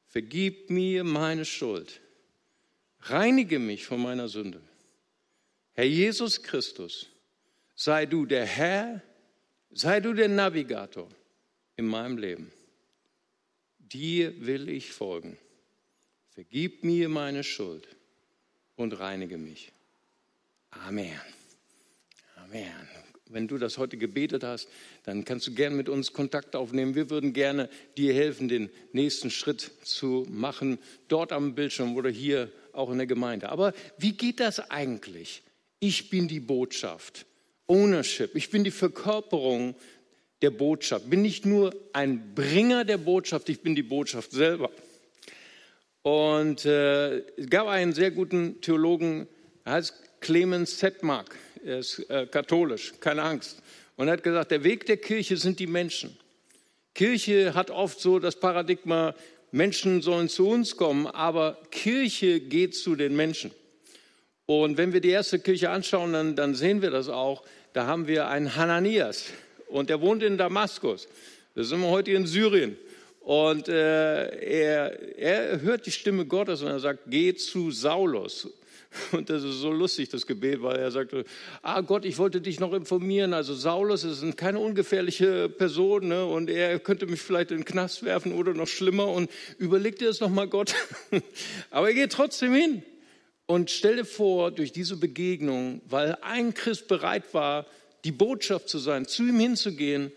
vergib 0.08 0.70
mir 0.70 1.04
meine 1.04 1.46
Schuld, 1.46 2.02
reinige 3.02 3.60
mich 3.60 3.86
von 3.86 4.02
meiner 4.02 4.28
Sünde. 4.28 4.62
Herr 5.74 5.86
Jesus 5.86 6.44
Christus, 6.44 7.08
sei 7.76 8.06
du 8.06 8.26
der 8.26 8.46
Herr, 8.46 9.02
sei 9.72 10.00
du 10.02 10.14
der 10.14 10.28
Navigator 10.28 11.10
in 11.78 11.86
meinem 11.86 12.18
Leben. 12.18 12.52
Dir 13.78 14.46
will 14.46 14.70
ich 14.70 14.92
folgen. 14.92 15.38
Vergib 16.32 16.84
mir 16.84 17.10
meine 17.10 17.44
Schuld 17.44 17.88
und 18.76 19.00
reinige 19.00 19.38
mich. 19.38 19.72
Amen. 20.72 21.20
Amen 22.36 22.90
wenn 23.30 23.48
du 23.48 23.58
das 23.58 23.78
heute 23.78 23.98
gebetet 23.98 24.44
hast, 24.44 24.68
dann 25.04 25.24
kannst 25.24 25.48
du 25.48 25.54
gerne 25.54 25.76
mit 25.76 25.88
uns 25.88 26.14
Kontakt 26.14 26.56
aufnehmen. 26.56 26.96
Wir 26.96 27.10
würden 27.10 27.32
gerne 27.32 27.70
dir 27.96 28.14
helfen, 28.14 28.50
den 28.50 28.70
nächsten 28.92 29.30
Schritt 29.30 29.72
zu 29.84 30.26
machen, 30.30 30.80
dort 31.08 31.32
am 31.32 31.56
Bildschirm 31.56 31.96
oder 31.96 32.10
hier 32.10 32.52
auch 32.74 32.92
in 32.92 32.98
der 32.98 33.08
Gemeinde. 33.08 33.50
Aber 33.50 33.74
wie 33.98 34.14
geht 34.14 34.40
das 34.40 34.60
eigentlich? 34.72 35.44
Ich 35.80 36.10
bin 36.10 36.28
die 36.28 36.40
Botschaft, 36.40 37.26
Ownership, 37.68 38.36
ich 38.36 38.50
bin 38.50 38.64
die 38.64 38.72
Verkörperung 38.72 39.76
der 40.42 40.50
Botschaft, 40.50 41.10
bin 41.10 41.22
nicht 41.22 41.46
nur 41.46 41.74
ein 41.94 42.34
Bringer 42.34 42.84
der 42.84 42.98
Botschaft, 42.98 43.48
ich 43.50 43.62
bin 43.62 43.76
die 43.76 43.84
Botschaft 43.84 44.32
selber. 44.32 44.72
Und 46.02 46.66
äh, 46.66 47.20
es 47.38 47.50
gab 47.50 47.68
einen 47.68 47.94
sehr 47.94 48.10
guten 48.10 48.60
Theologen, 48.62 49.28
er 49.66 49.74
heißt 49.74 50.09
Clemens 50.22 50.78
Zetmark 50.78 51.36
er 51.64 51.80
ist 51.80 52.10
äh, 52.10 52.26
katholisch, 52.26 52.94
keine 53.00 53.24
Angst. 53.24 53.62
Und 53.96 54.08
er 54.08 54.14
hat 54.14 54.24
gesagt, 54.24 54.52
der 54.52 54.64
Weg 54.64 54.86
der 54.86 54.98
Kirche 54.98 55.38
sind 55.38 55.60
die 55.60 55.68
Menschen. 55.68 56.18
Kirche 56.94 57.54
hat 57.54 57.70
oft 57.70 58.00
so 58.00 58.20
das 58.20 58.40
Paradigma, 58.40 59.14
Menschen 59.52 60.02
sollen 60.02 60.30
zu 60.30 60.48
uns 60.48 60.78
kommen, 60.78 61.08
aber 61.08 61.58
Kirche 61.72 62.40
geht 62.40 62.76
zu 62.76 62.96
den 62.96 63.16
Menschen. 63.16 63.52
Und 64.46 64.78
wenn 64.78 64.94
wir 64.94 65.02
die 65.02 65.10
erste 65.10 65.40
Kirche 65.40 65.70
anschauen, 65.70 66.14
dann, 66.14 66.36
dann 66.36 66.56
sehen 66.56 66.82
wir 66.82 66.92
das 66.92 67.10
auch. 67.10 67.44
Da 67.74 67.86
haben 67.86 68.08
wir 68.08 68.28
einen 68.28 68.56
Hananias 68.56 69.26
und 69.68 69.90
der 69.90 70.02
wohnt 70.02 70.24
in 70.24 70.38
Damaskus. 70.38 71.08
Da 71.56 71.64
sind 71.64 71.82
wir 71.82 71.90
heute 71.90 72.12
in 72.12 72.26
Syrien. 72.26 72.78
Und 73.22 73.68
äh, 73.68 74.28
er, 74.40 75.18
er 75.18 75.62
hört 75.62 75.86
die 75.86 75.92
Stimme 75.92 76.26
Gottes 76.26 76.62
und 76.62 76.70
er 76.70 76.80
sagt, 76.80 77.02
geh 77.08 77.36
zu 77.36 77.70
Saulus. 77.70 78.48
Und 79.12 79.30
das 79.30 79.44
ist 79.44 79.60
so 79.60 79.72
lustig, 79.72 80.10
das 80.10 80.26
Gebet, 80.26 80.62
weil 80.62 80.78
er 80.78 80.92
sagte, 80.92 81.26
ah 81.62 81.82
Gott, 81.82 82.06
ich 82.06 82.18
wollte 82.18 82.42
dich 82.42 82.60
noch 82.60 82.74
informieren. 82.74 83.34
Also 83.34 83.54
Saulus 83.54 84.04
ist 84.04 84.38
keine 84.38 84.60
ungefährliche 84.60 85.48
Person 85.50 86.08
ne? 86.08 86.26
und 86.26 86.50
er 86.50 86.80
könnte 86.80 87.06
mich 87.06 87.22
vielleicht 87.22 87.52
in 87.52 87.58
den 87.58 87.66
Knast 87.66 88.04
werfen 88.04 88.34
oder 88.34 88.54
noch 88.54 88.68
schlimmer. 88.68 89.08
Und 89.08 89.30
überleg 89.58 90.00
dir 90.00 90.08
das 90.08 90.20
nochmal, 90.20 90.48
Gott. 90.48 90.74
Aber 91.70 91.90
er 91.90 91.94
geht 91.94 92.12
trotzdem 92.12 92.54
hin. 92.54 92.84
Und 93.46 93.72
stell 93.72 93.98
dir 93.98 94.06
vor, 94.06 94.52
durch 94.52 94.72
diese 94.72 94.98
Begegnung, 94.98 95.82
weil 95.88 96.18
ein 96.22 96.54
Christ 96.54 96.88
bereit 96.88 97.34
war, 97.34 97.66
die 98.04 98.12
Botschaft 98.12 98.70
zu 98.70 98.78
sein, 98.80 99.08
zu 99.08 99.24
ihm 99.24 99.40
hinzugehen, 99.40 100.12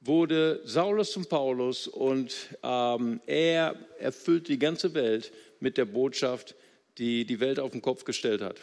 wurde 0.00 0.60
Saulus 0.64 1.12
zum 1.12 1.26
Paulus 1.26 1.88
und 1.88 2.32
ähm, 2.62 3.20
er 3.26 3.74
erfüllt 3.98 4.48
die 4.48 4.58
ganze 4.58 4.94
Welt 4.94 5.32
mit 5.58 5.78
der 5.78 5.84
Botschaft, 5.84 6.54
die 6.98 7.24
die 7.24 7.40
Welt 7.40 7.60
auf 7.60 7.72
den 7.72 7.82
Kopf 7.82 8.04
gestellt 8.04 8.42
hat. 8.42 8.56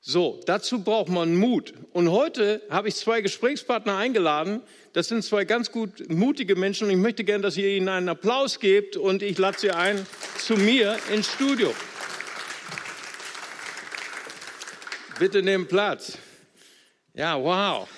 So, 0.00 0.40
dazu 0.46 0.84
braucht 0.84 1.08
man 1.08 1.34
Mut. 1.34 1.74
Und 1.92 2.10
heute 2.12 2.62
habe 2.70 2.88
ich 2.88 2.94
zwei 2.94 3.22
Gesprächspartner 3.22 3.96
eingeladen. 3.96 4.60
Das 4.92 5.08
sind 5.08 5.24
zwei 5.24 5.44
ganz 5.44 5.72
gut 5.72 6.08
mutige 6.08 6.54
Menschen 6.54 6.84
und 6.84 6.90
ich 6.90 6.96
möchte 6.96 7.24
gerne, 7.24 7.42
dass 7.42 7.56
ihr 7.56 7.68
ihnen 7.68 7.88
einen 7.88 8.08
Applaus 8.08 8.60
gebt 8.60 8.96
und 8.96 9.22
ich 9.22 9.36
lade 9.36 9.58
sie 9.58 9.72
ein 9.72 10.06
zu 10.38 10.54
mir 10.54 10.96
ins 11.12 11.32
Studio. 11.32 11.74
Bitte 15.18 15.42
nehmt 15.42 15.68
Platz. 15.68 16.18
Ja, 17.14 17.42
wow. 17.42 17.88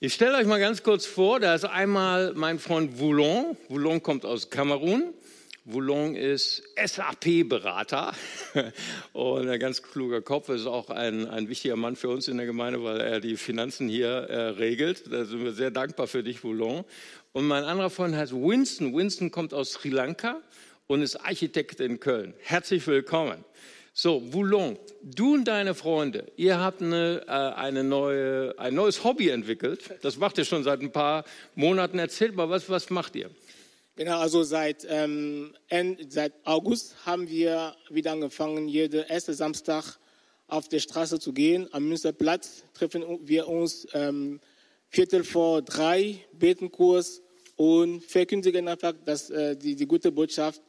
Ich 0.00 0.14
stelle 0.14 0.36
euch 0.36 0.46
mal 0.46 0.58
ganz 0.58 0.82
kurz 0.82 1.06
vor, 1.06 1.38
da 1.38 1.54
ist 1.54 1.64
einmal 1.64 2.34
mein 2.34 2.58
Freund 2.58 2.98
Voulon. 2.98 3.56
Voulon 3.68 4.02
kommt 4.02 4.24
aus 4.24 4.50
Kamerun. 4.50 5.14
Voulon 5.64 6.16
ist 6.16 6.60
SAP-Berater 6.74 8.12
und 9.12 9.48
ein 9.48 9.60
ganz 9.60 9.80
kluger 9.80 10.20
Kopf, 10.20 10.48
ist 10.48 10.66
auch 10.66 10.90
ein, 10.90 11.28
ein 11.28 11.48
wichtiger 11.48 11.76
Mann 11.76 11.94
für 11.94 12.08
uns 12.08 12.26
in 12.26 12.36
der 12.36 12.46
Gemeinde, 12.46 12.82
weil 12.82 13.00
er 13.00 13.20
die 13.20 13.36
Finanzen 13.36 13.88
hier 13.88 14.08
äh, 14.08 14.48
regelt. 14.48 15.04
Da 15.12 15.24
sind 15.24 15.44
wir 15.44 15.52
sehr 15.52 15.70
dankbar 15.70 16.08
für 16.08 16.24
dich, 16.24 16.42
Voulon. 16.42 16.84
Und 17.32 17.46
mein 17.46 17.62
anderer 17.62 17.90
Freund 17.90 18.16
heißt 18.16 18.32
Winston. 18.32 18.92
Winston 18.92 19.30
kommt 19.30 19.54
aus 19.54 19.74
Sri 19.74 19.90
Lanka 19.90 20.42
und 20.88 21.00
ist 21.00 21.14
Architekt 21.14 21.78
in 21.78 22.00
Köln. 22.00 22.34
Herzlich 22.40 22.84
willkommen. 22.88 23.44
So, 23.94 24.20
Voulon, 24.32 24.76
du 25.02 25.34
und 25.34 25.44
deine 25.44 25.74
Freunde, 25.74 26.32
ihr 26.36 26.58
habt 26.58 26.82
eine, 26.82 27.22
äh, 27.28 27.30
eine 27.30 27.84
neue, 27.84 28.58
ein 28.58 28.74
neues 28.74 29.04
Hobby 29.04 29.28
entwickelt. 29.28 29.90
Das 30.02 30.16
macht 30.16 30.38
ihr 30.38 30.44
schon 30.44 30.64
seit 30.64 30.80
ein 30.80 30.90
paar 30.90 31.24
Monaten. 31.54 32.00
Erzählt 32.00 32.34
mal, 32.34 32.50
was, 32.50 32.68
was 32.68 32.90
macht 32.90 33.14
ihr? 33.14 33.30
Genau, 33.94 34.20
also 34.20 34.42
seit, 34.42 34.86
ähm, 34.88 35.52
seit 36.08 36.32
August 36.46 37.04
haben 37.04 37.28
wir 37.28 37.76
wieder 37.90 38.12
angefangen, 38.12 38.66
jeden 38.66 39.02
ersten 39.04 39.34
Samstag 39.34 39.98
auf 40.46 40.66
der 40.68 40.78
Straße 40.78 41.20
zu 41.20 41.34
gehen. 41.34 41.68
Am 41.72 41.86
Münsterplatz 41.88 42.64
treffen 42.72 43.04
wir 43.22 43.48
uns 43.48 43.86
ähm, 43.92 44.40
Viertel 44.88 45.24
vor 45.24 45.60
drei, 45.60 46.24
beten 46.32 46.70
Kurs 46.70 47.20
und 47.56 48.02
verkündigen 48.02 48.66
einfach 48.66 48.94
das, 49.04 49.28
äh, 49.28 49.56
die, 49.58 49.76
die 49.76 49.86
gute 49.86 50.10
Botschaft. 50.10 50.62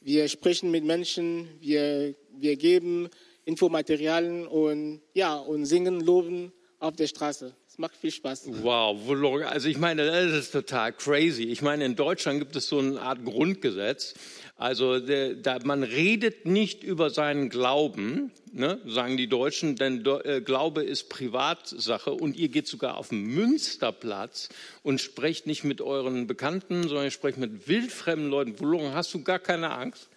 Wir 0.00 0.26
sprechen 0.28 0.70
mit 0.70 0.82
Menschen, 0.82 1.50
wir, 1.60 2.14
wir 2.32 2.56
geben 2.56 3.10
Infomaterialien 3.44 4.46
und, 4.46 5.02
ja, 5.12 5.36
und 5.36 5.66
singen, 5.66 6.00
loben 6.00 6.50
auf 6.78 6.96
der 6.96 7.08
Straße 7.08 7.54
macht 7.80 7.96
viel 7.96 8.10
Spaß. 8.10 8.44
Wow, 8.62 8.98
also 9.46 9.68
ich 9.68 9.78
meine, 9.78 10.06
das 10.06 10.32
ist 10.32 10.52
total 10.52 10.92
crazy. 10.92 11.44
Ich 11.44 11.62
meine, 11.62 11.84
in 11.86 11.96
Deutschland 11.96 12.38
gibt 12.38 12.54
es 12.54 12.68
so 12.68 12.78
eine 12.78 13.00
Art 13.00 13.24
Grundgesetz. 13.24 14.14
Also 14.56 15.00
der, 15.00 15.34
da, 15.34 15.58
man 15.64 15.82
redet 15.82 16.44
nicht 16.44 16.84
über 16.84 17.08
seinen 17.08 17.48
Glauben, 17.48 18.30
ne, 18.52 18.78
sagen 18.86 19.16
die 19.16 19.26
Deutschen, 19.26 19.76
denn 19.76 20.04
äh, 20.04 20.42
Glaube 20.42 20.84
ist 20.84 21.08
Privatsache 21.08 22.12
und 22.12 22.36
ihr 22.36 22.48
geht 22.48 22.66
sogar 22.66 22.98
auf 22.98 23.08
den 23.08 23.22
Münsterplatz 23.22 24.50
und 24.82 25.00
sprecht 25.00 25.46
nicht 25.46 25.64
mit 25.64 25.80
euren 25.80 26.26
Bekannten, 26.26 26.82
sondern 26.82 27.06
ihr 27.06 27.10
sprecht 27.10 27.38
mit 27.38 27.66
wildfremden 27.66 28.28
Leuten. 28.28 28.54
Wo 28.58 28.92
hast 28.92 29.14
du 29.14 29.24
gar 29.24 29.38
keine 29.38 29.70
Angst? 29.70 30.10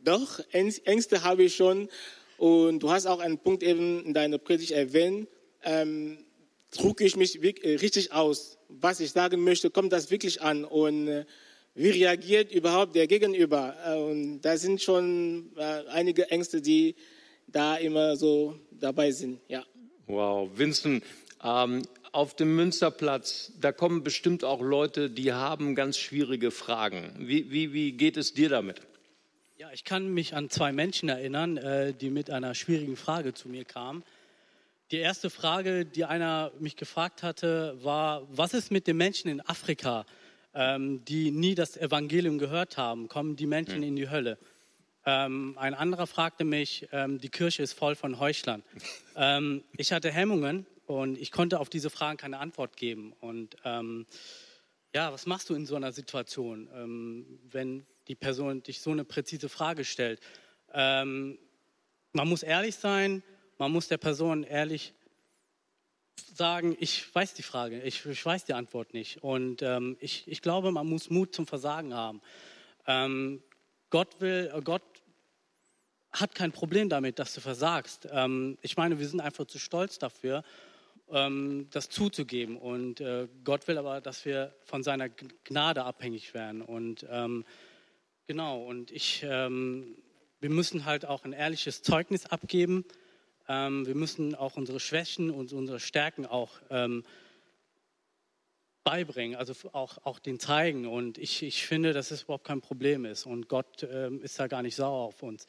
Doch, 0.00 0.40
Ängste 0.50 1.22
habe 1.22 1.44
ich 1.44 1.54
schon. 1.54 1.88
Und 2.38 2.80
du 2.80 2.90
hast 2.90 3.06
auch 3.06 3.20
einen 3.20 3.38
Punkt 3.38 3.62
eben 3.62 4.04
in 4.04 4.12
deiner 4.12 4.38
Predigt 4.38 4.72
erwähnt. 4.72 5.28
Ähm, 5.62 6.18
drücke 6.76 7.04
ich 7.04 7.16
mich 7.16 7.42
äh, 7.42 7.76
richtig 7.76 8.12
aus? 8.12 8.58
Was 8.68 9.00
ich 9.00 9.12
sagen 9.12 9.42
möchte, 9.42 9.70
kommt 9.70 9.92
das 9.92 10.10
wirklich 10.10 10.42
an? 10.42 10.64
Und 10.64 11.08
äh, 11.08 11.24
wie 11.74 11.90
reagiert 11.90 12.52
überhaupt 12.52 12.94
der 12.94 13.06
Gegenüber? 13.06 13.76
Äh, 13.84 13.98
und 13.98 14.40
da 14.40 14.56
sind 14.56 14.82
schon 14.82 15.50
einige 15.90 16.30
Ängste, 16.30 16.60
die 16.60 16.94
da 17.46 17.76
immer 17.76 18.16
so 18.16 18.58
dabei 18.70 19.10
sind. 19.10 19.40
Ja. 19.48 19.64
Wow, 20.06 20.50
Vincent, 20.54 21.04
ähm, 21.42 21.82
auf 22.12 22.34
dem 22.34 22.56
Münsterplatz, 22.56 23.52
da 23.60 23.72
kommen 23.72 24.02
bestimmt 24.02 24.44
auch 24.44 24.62
Leute, 24.62 25.10
die 25.10 25.32
haben 25.32 25.74
ganz 25.74 25.98
schwierige 25.98 26.50
Fragen. 26.50 27.14
Wie, 27.18 27.50
wie, 27.50 27.72
wie 27.72 27.92
geht 27.92 28.16
es 28.16 28.32
dir 28.32 28.48
damit? 28.48 28.80
Ja, 29.58 29.70
ich 29.72 29.84
kann 29.84 30.12
mich 30.12 30.34
an 30.34 30.48
zwei 30.48 30.72
Menschen 30.72 31.08
erinnern, 31.08 31.94
die 32.00 32.10
mit 32.10 32.30
einer 32.30 32.54
schwierigen 32.54 32.96
Frage 32.96 33.34
zu 33.34 33.48
mir 33.48 33.64
kamen. 33.64 34.02
Die 34.92 34.98
erste 34.98 35.30
Frage, 35.30 35.84
die 35.84 36.04
einer 36.04 36.52
mich 36.60 36.76
gefragt 36.76 37.24
hatte, 37.24 37.76
war, 37.82 38.24
was 38.30 38.54
ist 38.54 38.70
mit 38.70 38.86
den 38.86 38.96
Menschen 38.96 39.28
in 39.28 39.40
Afrika, 39.40 40.06
ähm, 40.54 41.04
die 41.04 41.32
nie 41.32 41.56
das 41.56 41.76
Evangelium 41.76 42.38
gehört 42.38 42.76
haben? 42.76 43.08
Kommen 43.08 43.34
die 43.34 43.46
Menschen 43.46 43.82
in 43.82 43.96
die 43.96 44.08
Hölle? 44.08 44.38
Ähm, 45.04 45.56
ein 45.58 45.74
anderer 45.74 46.06
fragte 46.06 46.44
mich, 46.44 46.86
ähm, 46.92 47.18
die 47.18 47.30
Kirche 47.30 47.64
ist 47.64 47.72
voll 47.72 47.96
von 47.96 48.20
Heuchlern. 48.20 48.62
Ähm, 49.18 49.64
ich 49.78 49.92
hatte 49.92 50.12
Hemmungen 50.12 50.66
und 50.84 51.16
ich 51.16 51.32
konnte 51.32 51.58
auf 51.58 51.70
diese 51.70 51.88
Fragen 51.88 52.18
keine 52.18 52.38
Antwort 52.38 52.76
geben. 52.76 53.14
Und 53.20 53.56
ähm, 53.64 54.04
ja, 54.94 55.10
was 55.10 55.24
machst 55.24 55.48
du 55.48 55.54
in 55.54 55.64
so 55.64 55.74
einer 55.74 55.90
Situation, 55.90 56.68
ähm, 56.74 57.40
wenn 57.50 57.86
die 58.08 58.14
Person 58.14 58.62
dich 58.62 58.82
so 58.82 58.90
eine 58.90 59.04
präzise 59.04 59.48
Frage 59.48 59.84
stellt? 59.84 60.20
man 60.74 61.38
muss 62.12 62.42
ehrlich 62.42 62.76
sein, 62.76 63.22
man 63.58 63.72
muss 63.72 63.88
der 63.88 63.98
Person 63.98 64.42
ehrlich 64.42 64.94
sagen, 66.34 66.76
ich 66.78 67.14
weiß 67.14 67.34
die 67.34 67.42
Frage, 67.42 67.82
ich, 67.82 68.04
ich 68.04 68.24
weiß 68.24 68.44
die 68.44 68.54
Antwort 68.54 68.94
nicht. 68.94 69.22
Und 69.22 69.62
ähm, 69.62 69.96
ich, 70.00 70.26
ich 70.28 70.42
glaube, 70.42 70.70
man 70.70 70.86
muss 70.86 71.10
Mut 71.10 71.34
zum 71.34 71.46
Versagen 71.46 71.94
haben. 71.94 72.20
Ähm, 72.86 73.42
Gott 73.90 74.20
will, 74.20 74.50
äh, 74.54 74.60
Gott 74.62 74.82
hat 76.12 76.34
kein 76.34 76.52
Problem 76.52 76.88
damit, 76.88 77.18
dass 77.18 77.34
du 77.34 77.40
versagst. 77.40 78.08
Ähm, 78.10 78.58
ich 78.62 78.76
meine, 78.76 78.98
wir 78.98 79.08
sind 79.08 79.20
einfach 79.20 79.46
zu 79.46 79.58
stolz 79.58 79.98
dafür, 79.98 80.42
ähm, 81.10 81.68
das 81.70 81.88
zuzugeben. 81.88 82.56
Und 82.56 83.00
äh, 83.00 83.28
Gott 83.44 83.66
will 83.68 83.78
aber, 83.78 84.00
dass 84.00 84.24
wir 84.24 84.54
von 84.64 84.82
seiner 84.82 85.08
Gnade 85.08 85.84
abhängig 85.84 86.34
werden. 86.34 86.62
Und 86.62 87.06
ähm, 87.10 87.44
genau, 88.26 88.62
und 88.62 88.90
ich, 88.90 89.24
ähm, 89.26 89.96
wir 90.40 90.50
müssen 90.50 90.84
halt 90.84 91.06
auch 91.06 91.24
ein 91.24 91.32
ehrliches 91.32 91.82
Zeugnis 91.82 92.26
abgeben 92.26 92.84
ähm, 93.48 93.86
wir 93.86 93.94
müssen 93.94 94.34
auch 94.34 94.56
unsere 94.56 94.80
Schwächen 94.80 95.30
und 95.30 95.52
unsere 95.52 95.80
Stärken 95.80 96.26
auch 96.26 96.60
ähm, 96.70 97.04
beibringen, 98.84 99.36
also 99.36 99.52
auch, 99.72 99.98
auch 100.04 100.18
den 100.18 100.38
zeigen. 100.38 100.86
Und 100.86 101.18
ich, 101.18 101.42
ich 101.42 101.66
finde, 101.66 101.92
dass 101.92 102.10
es 102.10 102.22
überhaupt 102.22 102.44
kein 102.44 102.60
Problem 102.60 103.04
ist. 103.04 103.26
Und 103.26 103.48
Gott 103.48 103.82
ähm, 103.82 104.22
ist 104.22 104.38
da 104.38 104.46
gar 104.46 104.62
nicht 104.62 104.76
sauer 104.76 105.06
auf 105.06 105.22
uns. 105.22 105.46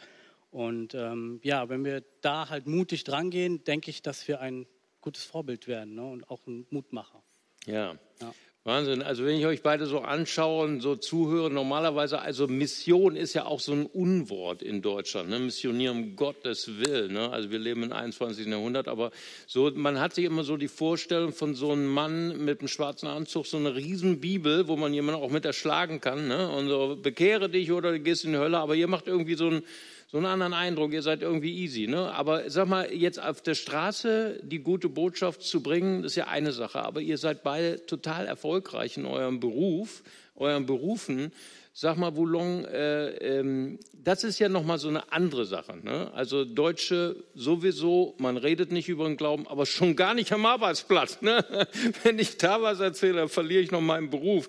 Und 0.50 0.96
ähm, 0.96 1.40
ja, 1.44 1.70
wenn 1.70 1.86
wir 1.86 2.04
da 2.22 2.50
halt 2.50 2.68
mutig 2.68 3.04
drangehen, 3.04 3.64
denke 3.64 3.92
ich, 3.92 4.02
dass 4.02 4.28
wir 4.28 4.42
ein 4.42 4.66
gutes 5.02 5.24
Vorbild 5.24 5.68
werden 5.68 5.96
ne? 5.96 6.06
und 6.06 6.30
auch 6.30 6.48
ein 6.48 6.66
Mutmacher. 6.70 7.22
Ja. 7.66 7.96
ja. 8.22 8.34
Wahnsinn. 8.68 9.02
Also 9.02 9.24
wenn 9.26 9.40
ich 9.40 9.46
euch 9.46 9.64
beide 9.64 9.86
so 9.86 10.00
anschaue 10.00 10.66
und 10.66 10.82
so 10.82 10.98
zuhöre, 10.98 11.50
normalerweise, 11.50 12.20
also 12.20 12.48
Mission 12.48 13.16
ist 13.16 13.34
ja 13.34 13.46
auch 13.46 13.62
so 13.62 13.72
ein 13.72 13.86
Unwort 13.86 14.62
in 14.62 14.82
Deutschland. 14.82 15.30
Ne? 15.30 15.40
Missionieren 15.40 16.18
Gottes 16.18 16.78
Willen. 16.78 17.14
Ne? 17.14 17.30
Also 17.30 17.50
wir 17.50 17.60
leben 17.60 17.84
im 17.84 17.94
21. 17.94 18.46
Jahrhundert, 18.46 18.90
aber 18.90 19.12
so, 19.48 19.72
man 19.74 20.02
hat 20.02 20.14
sich 20.14 20.26
immer 20.26 20.44
so 20.44 20.58
die 20.58 20.68
Vorstellung 20.68 21.32
von 21.32 21.56
so 21.56 21.72
einem 21.72 21.88
Mann 21.88 22.44
mit 22.44 22.60
einem 22.60 22.68
schwarzen 22.68 23.08
Anzug, 23.08 23.48
so 23.48 23.56
eine 23.56 23.74
Riesenbibel, 23.74 24.68
wo 24.68 24.76
man 24.76 24.94
jemanden 24.94 25.22
auch 25.22 25.32
mit 25.32 25.46
erschlagen 25.46 26.02
kann. 26.02 26.28
Ne? 26.28 26.50
Und 26.50 26.68
so, 26.68 26.98
bekehre 27.02 27.50
dich 27.50 27.72
oder 27.72 27.94
du 27.94 28.02
gehst 28.02 28.26
in 28.26 28.34
die 28.34 28.38
Hölle, 28.38 28.58
aber 28.58 28.76
ihr 28.76 28.90
macht 28.90 29.08
irgendwie 29.08 29.36
so 29.36 29.48
ein 29.48 29.64
so 30.10 30.16
einen 30.18 30.26
anderen 30.26 30.54
Eindruck, 30.54 30.94
ihr 30.94 31.02
seid 31.02 31.22
irgendwie 31.22 31.54
easy. 31.54 31.86
Ne? 31.86 32.14
Aber 32.14 32.50
sag 32.50 32.70
mal, 32.70 32.94
jetzt 32.94 33.22
auf 33.22 33.42
der 33.42 33.56
Straße 33.56 34.40
die 34.42 34.60
gute 34.60 34.88
Botschaft 34.88 35.44
zu 35.44 35.62
bringen, 35.62 36.06
ist 36.06 36.16
ja 36.16 36.28
eine 36.28 36.54
Sache. 36.54 36.80
Aber 36.80 37.02
ihr 37.02 37.18
seid 37.18 37.44
beide 37.44 37.86
total 37.86 38.26
erfolgreich 38.26 38.96
in 38.96 39.06
eurem 39.06 39.42
Beruf, 39.42 40.04
euren 40.36 40.66
Berufen. 40.66 41.34
Sag 41.74 41.98
mal, 41.98 42.12
Boulon, 42.12 42.64
äh, 42.66 43.10
ähm, 43.18 43.80
das 43.94 44.24
ist 44.24 44.40
ja 44.40 44.48
nochmal 44.48 44.80
so 44.80 44.88
eine 44.88 45.12
andere 45.12 45.46
Sache. 45.46 45.78
Ne? 45.78 46.10
Also 46.14 46.46
Deutsche 46.46 47.26
sowieso, 47.36 48.16
man 48.18 48.38
redet 48.38 48.72
nicht 48.72 48.88
über 48.88 49.06
den 49.06 49.18
Glauben, 49.18 49.46
aber 49.46 49.66
schon 49.66 49.98
gar 49.98 50.14
nicht 50.14 50.32
am 50.32 50.46
Arbeitsplatz. 50.46 51.22
Ne? 51.22 51.44
Wenn 52.04 52.18
ich 52.18 52.38
da 52.38 52.62
was 52.62 52.80
erzähle, 52.80 53.16
dann 53.16 53.30
verliere 53.30 53.62
ich 53.62 53.72
noch 53.72 53.82
meinen 53.82 54.10
Beruf. 54.10 54.48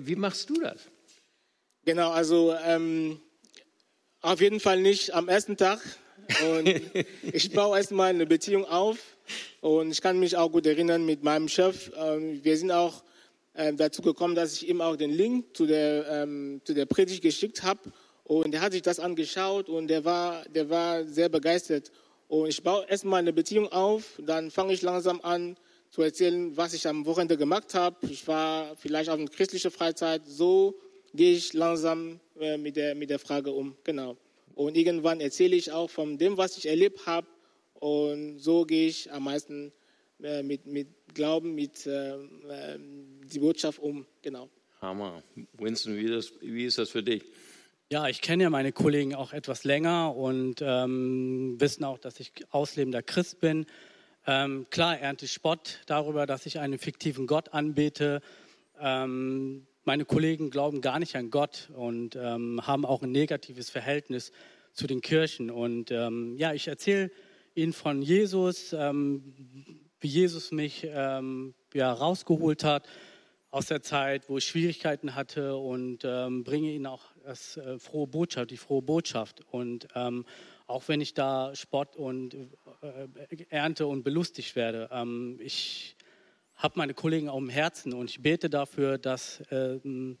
Wie 0.00 0.16
machst 0.16 0.50
du 0.50 0.60
das? 0.60 0.88
Genau, 1.84 2.10
also 2.10 2.54
ähm, 2.66 3.20
auf 4.22 4.40
jeden 4.40 4.60
Fall 4.60 4.80
nicht 4.80 5.14
am 5.14 5.28
ersten 5.28 5.56
Tag. 5.56 5.80
Und 6.54 6.68
ich 7.32 7.52
baue 7.52 7.78
erstmal 7.78 8.10
eine 8.10 8.26
Beziehung 8.26 8.64
auf. 8.64 8.98
Und 9.60 9.90
ich 9.90 10.00
kann 10.00 10.18
mich 10.18 10.36
auch 10.36 10.50
gut 10.50 10.66
erinnern 10.66 11.04
mit 11.04 11.22
meinem 11.22 11.48
Chef. 11.48 11.90
Ähm, 11.96 12.42
wir 12.42 12.56
sind 12.56 12.70
auch 12.70 13.02
ähm, 13.54 13.76
dazu 13.76 14.02
gekommen, 14.02 14.34
dass 14.34 14.54
ich 14.54 14.68
ihm 14.68 14.80
auch 14.80 14.96
den 14.96 15.10
Link 15.10 15.56
zu 15.56 15.66
der, 15.66 16.06
ähm, 16.08 16.60
zu 16.64 16.74
der 16.74 16.86
Predigt 16.86 17.22
geschickt 17.22 17.62
habe. 17.62 17.80
Und 18.24 18.54
er 18.54 18.60
hat 18.60 18.72
sich 18.72 18.82
das 18.82 19.00
angeschaut 19.00 19.68
und 19.68 19.88
der 19.88 20.04
war, 20.04 20.44
der 20.48 20.70
war 20.70 21.04
sehr 21.04 21.28
begeistert. 21.28 21.90
Und 22.28 22.48
ich 22.48 22.62
baue 22.62 22.86
erstmal 22.88 23.18
eine 23.18 23.32
Beziehung 23.32 23.72
auf, 23.72 24.20
dann 24.24 24.52
fange 24.52 24.72
ich 24.72 24.82
langsam 24.82 25.20
an 25.22 25.56
zu 25.90 26.02
erzählen, 26.02 26.56
was 26.56 26.72
ich 26.72 26.86
am 26.86 27.06
Wochenende 27.06 27.36
gemacht 27.36 27.74
habe. 27.74 27.96
Ich 28.08 28.28
war 28.28 28.76
vielleicht 28.76 29.10
auf 29.10 29.18
eine 29.18 29.28
christliche 29.28 29.72
Freizeit. 29.72 30.22
So 30.26 30.76
gehe 31.14 31.32
ich 31.32 31.52
langsam 31.52 32.20
äh, 32.40 32.56
mit, 32.56 32.76
der, 32.76 32.94
mit 32.94 33.10
der 33.10 33.18
Frage 33.18 33.52
um. 33.52 33.76
Genau. 33.84 34.16
Und 34.54 34.76
irgendwann 34.76 35.20
erzähle 35.20 35.56
ich 35.56 35.72
auch 35.72 35.90
von 35.90 36.18
dem, 36.18 36.36
was 36.36 36.56
ich 36.58 36.66
erlebt 36.66 37.06
habe. 37.06 37.26
Und 37.74 38.38
so 38.38 38.64
gehe 38.64 38.88
ich 38.88 39.10
am 39.10 39.24
meisten 39.24 39.72
äh, 40.22 40.42
mit, 40.42 40.66
mit 40.66 40.88
Glauben, 41.14 41.54
mit 41.54 41.86
äh, 41.86 42.18
die 42.78 43.38
Botschaft 43.38 43.78
um. 43.78 44.06
Genau. 44.22 44.48
Hammer. 44.80 45.22
Winston, 45.54 45.96
wie, 45.96 46.06
das, 46.06 46.32
wie 46.40 46.64
ist 46.64 46.78
das 46.78 46.90
für 46.90 47.02
dich? 47.02 47.22
Ja, 47.92 48.06
ich 48.08 48.20
kenne 48.20 48.44
ja 48.44 48.50
meine 48.50 48.72
Kollegen 48.72 49.14
auch 49.14 49.32
etwas 49.32 49.64
länger 49.64 50.14
und 50.14 50.62
ähm, 50.62 51.56
wissen 51.58 51.84
auch, 51.84 51.98
dass 51.98 52.20
ich 52.20 52.32
auslebender 52.50 53.02
Christ 53.02 53.40
bin. 53.40 53.66
Ähm, 54.26 54.66
klar 54.70 54.98
ernte 54.98 55.24
ich 55.24 55.32
Spott 55.32 55.80
darüber, 55.86 56.26
dass 56.26 56.46
ich 56.46 56.60
einen 56.60 56.78
fiktiven 56.78 57.26
Gott 57.26 57.52
anbete. 57.52 58.20
Ähm, 58.78 59.66
meine 59.84 60.04
Kollegen 60.04 60.50
glauben 60.50 60.80
gar 60.80 60.98
nicht 60.98 61.16
an 61.16 61.30
Gott 61.30 61.70
und 61.74 62.16
ähm, 62.16 62.66
haben 62.66 62.84
auch 62.84 63.02
ein 63.02 63.12
negatives 63.12 63.70
Verhältnis 63.70 64.32
zu 64.72 64.86
den 64.86 65.00
Kirchen. 65.00 65.50
Und 65.50 65.90
ähm, 65.90 66.36
ja, 66.36 66.52
ich 66.52 66.68
erzähle 66.68 67.10
ihnen 67.54 67.72
von 67.72 68.02
Jesus, 68.02 68.72
ähm, 68.72 69.34
wie 70.00 70.08
Jesus 70.08 70.52
mich 70.52 70.86
ähm, 70.88 71.54
ja, 71.74 71.92
rausgeholt 71.92 72.64
hat 72.64 72.88
aus 73.50 73.66
der 73.66 73.82
Zeit, 73.82 74.28
wo 74.28 74.38
ich 74.38 74.44
Schwierigkeiten 74.44 75.14
hatte 75.14 75.56
und 75.56 76.04
ähm, 76.04 76.44
bringe 76.44 76.70
ihnen 76.70 76.86
auch 76.86 77.02
das 77.24 77.56
äh, 77.56 77.78
frohe 77.78 78.06
Botschaft, 78.06 78.50
die 78.50 78.56
frohe 78.56 78.82
Botschaft. 78.82 79.42
Und 79.50 79.88
ähm, 79.94 80.24
auch 80.66 80.86
wenn 80.86 81.00
ich 81.00 81.14
da 81.14 81.54
Spott 81.54 81.96
und 81.96 82.34
äh, 82.34 83.08
ernte 83.48 83.86
und 83.88 84.04
belustigt 84.04 84.54
werde, 84.54 84.88
ähm, 84.92 85.38
ich 85.42 85.96
habe 86.60 86.74
meine 86.76 86.92
Kollegen 86.92 87.30
auch 87.30 87.38
im 87.38 87.48
Herzen 87.48 87.94
und 87.94 88.10
ich 88.10 88.20
bete 88.20 88.50
dafür, 88.50 88.98
dass 88.98 89.42
ähm, 89.50 90.18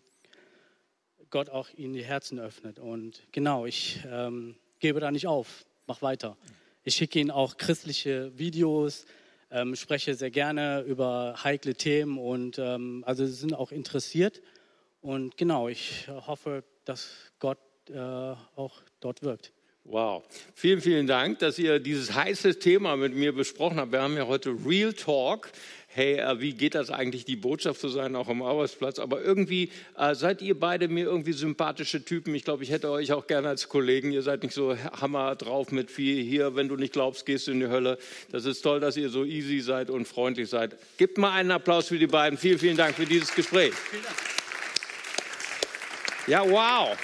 Gott 1.28 1.50
auch 1.50 1.68
ihnen 1.76 1.92
die 1.92 2.02
Herzen 2.02 2.40
öffnet. 2.40 2.78
Und 2.78 3.22
genau, 3.30 3.66
ich 3.66 4.00
ähm, 4.10 4.56
gebe 4.78 5.00
da 5.00 5.10
nicht 5.10 5.26
auf, 5.26 5.66
mach 5.86 6.00
weiter. 6.00 6.38
Ich 6.82 6.96
schicke 6.96 7.20
ihnen 7.20 7.30
auch 7.30 7.58
christliche 7.58 8.36
Videos, 8.38 9.04
ähm, 9.50 9.76
spreche 9.76 10.14
sehr 10.14 10.30
gerne 10.30 10.80
über 10.80 11.36
heikle 11.44 11.74
Themen 11.74 12.18
und 12.18 12.58
ähm, 12.58 13.04
also 13.06 13.26
sie 13.26 13.34
sind 13.34 13.52
auch 13.52 13.70
interessiert. 13.70 14.40
Und 15.02 15.36
genau, 15.36 15.68
ich 15.68 16.08
hoffe, 16.08 16.64
dass 16.86 17.32
Gott 17.38 17.58
äh, 17.90 17.98
auch 17.98 18.80
dort 19.00 19.22
wirkt. 19.22 19.52
Wow. 19.90 20.22
Vielen, 20.54 20.80
vielen 20.80 21.08
Dank, 21.08 21.40
dass 21.40 21.58
ihr 21.58 21.80
dieses 21.80 22.14
heiße 22.14 22.60
Thema 22.60 22.96
mit 22.96 23.12
mir 23.12 23.34
besprochen 23.34 23.78
habt. 23.78 23.90
Wir 23.90 24.00
haben 24.00 24.16
ja 24.16 24.28
heute 24.28 24.54
Real 24.64 24.92
Talk. 24.92 25.50
Hey, 25.88 26.18
äh, 26.18 26.40
wie 26.40 26.52
geht 26.52 26.76
das 26.76 26.90
eigentlich, 26.90 27.24
die 27.24 27.34
Botschaft 27.34 27.80
zu 27.80 27.88
sein, 27.88 28.14
auch 28.14 28.28
am 28.28 28.40
Arbeitsplatz? 28.40 29.00
Aber 29.00 29.20
irgendwie 29.20 29.72
äh, 29.98 30.14
seid 30.14 30.42
ihr 30.42 30.58
beide 30.58 30.86
mir 30.86 31.06
irgendwie 31.06 31.32
sympathische 31.32 32.04
Typen. 32.04 32.32
Ich 32.36 32.44
glaube, 32.44 32.62
ich 32.62 32.70
hätte 32.70 32.88
euch 32.88 33.12
auch 33.12 33.26
gerne 33.26 33.48
als 33.48 33.68
Kollegen. 33.68 34.12
Ihr 34.12 34.22
seid 34.22 34.44
nicht 34.44 34.54
so 34.54 34.76
hammer 34.76 35.34
drauf 35.34 35.72
mit 35.72 35.90
viel 35.90 36.22
hier. 36.22 36.54
Wenn 36.54 36.68
du 36.68 36.76
nicht 36.76 36.92
glaubst, 36.92 37.26
gehst 37.26 37.48
du 37.48 37.50
in 37.50 37.58
die 37.58 37.66
Hölle. 37.66 37.98
Das 38.30 38.44
ist 38.44 38.62
toll, 38.62 38.78
dass 38.78 38.96
ihr 38.96 39.08
so 39.08 39.24
easy 39.24 39.58
seid 39.58 39.90
und 39.90 40.06
freundlich 40.06 40.48
seid. 40.48 40.76
Gebt 40.98 41.18
mal 41.18 41.32
einen 41.32 41.50
Applaus 41.50 41.88
für 41.88 41.98
die 41.98 42.06
beiden. 42.06 42.38
Vielen, 42.38 42.60
vielen 42.60 42.76
Dank 42.76 42.94
für 42.94 43.06
dieses 43.06 43.34
Gespräch. 43.34 43.72
Ja, 46.28 46.48
wow. 46.48 46.96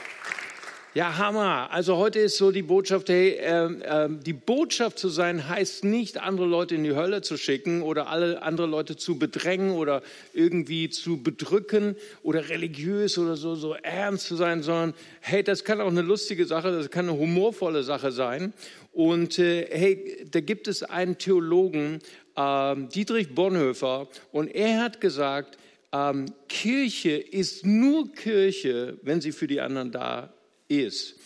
Ja, 0.96 1.18
Hammer. 1.18 1.68
Also 1.72 1.98
heute 1.98 2.20
ist 2.20 2.38
so 2.38 2.50
die 2.50 2.62
Botschaft, 2.62 3.10
hey, 3.10 3.32
äh, 3.32 3.66
äh, 3.66 4.08
die 4.08 4.32
Botschaft 4.32 4.98
zu 4.98 5.10
sein 5.10 5.46
heißt 5.46 5.84
nicht, 5.84 6.16
andere 6.22 6.46
Leute 6.46 6.74
in 6.74 6.84
die 6.84 6.94
Hölle 6.94 7.20
zu 7.20 7.36
schicken 7.36 7.82
oder 7.82 8.08
alle 8.08 8.40
andere 8.40 8.66
Leute 8.66 8.96
zu 8.96 9.18
bedrängen 9.18 9.72
oder 9.72 10.00
irgendwie 10.32 10.88
zu 10.88 11.22
bedrücken 11.22 11.96
oder 12.22 12.48
religiös 12.48 13.18
oder 13.18 13.36
so, 13.36 13.56
so 13.56 13.74
ernst 13.74 14.24
zu 14.24 14.36
sein, 14.36 14.62
sondern 14.62 14.94
hey, 15.20 15.44
das 15.44 15.64
kann 15.64 15.82
auch 15.82 15.88
eine 15.88 16.00
lustige 16.00 16.46
Sache, 16.46 16.72
das 16.72 16.90
kann 16.90 17.10
eine 17.10 17.18
humorvolle 17.18 17.82
Sache 17.82 18.10
sein. 18.10 18.54
Und 18.94 19.38
äh, 19.38 19.66
hey, 19.70 20.26
da 20.30 20.40
gibt 20.40 20.66
es 20.66 20.82
einen 20.82 21.18
Theologen, 21.18 21.98
ähm, 22.38 22.88
Dietrich 22.88 23.34
Bonhoeffer, 23.34 24.08
und 24.32 24.48
er 24.48 24.82
hat 24.82 25.02
gesagt, 25.02 25.58
ähm, 25.92 26.24
Kirche 26.48 27.18
ist 27.18 27.66
nur 27.66 28.10
Kirche, 28.14 28.96
wenn 29.02 29.20
sie 29.20 29.32
für 29.32 29.46
die 29.46 29.60
anderen 29.60 29.92
da 29.92 30.32
ist. 30.68 31.16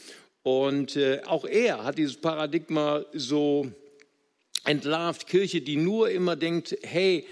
Und 0.43 0.97
äh, 0.97 1.21
auch 1.27 1.45
er 1.45 1.85
hat 1.85 1.99
dieses 1.99 2.17
Paradigma 2.17 3.05
so 3.13 3.71
entlarvt. 4.65 5.27
Kirche, 5.27 5.61
die 5.61 5.77
nur 5.77 6.11
immer 6.11 6.37
denkt, 6.37 6.77
hey, 6.83 7.27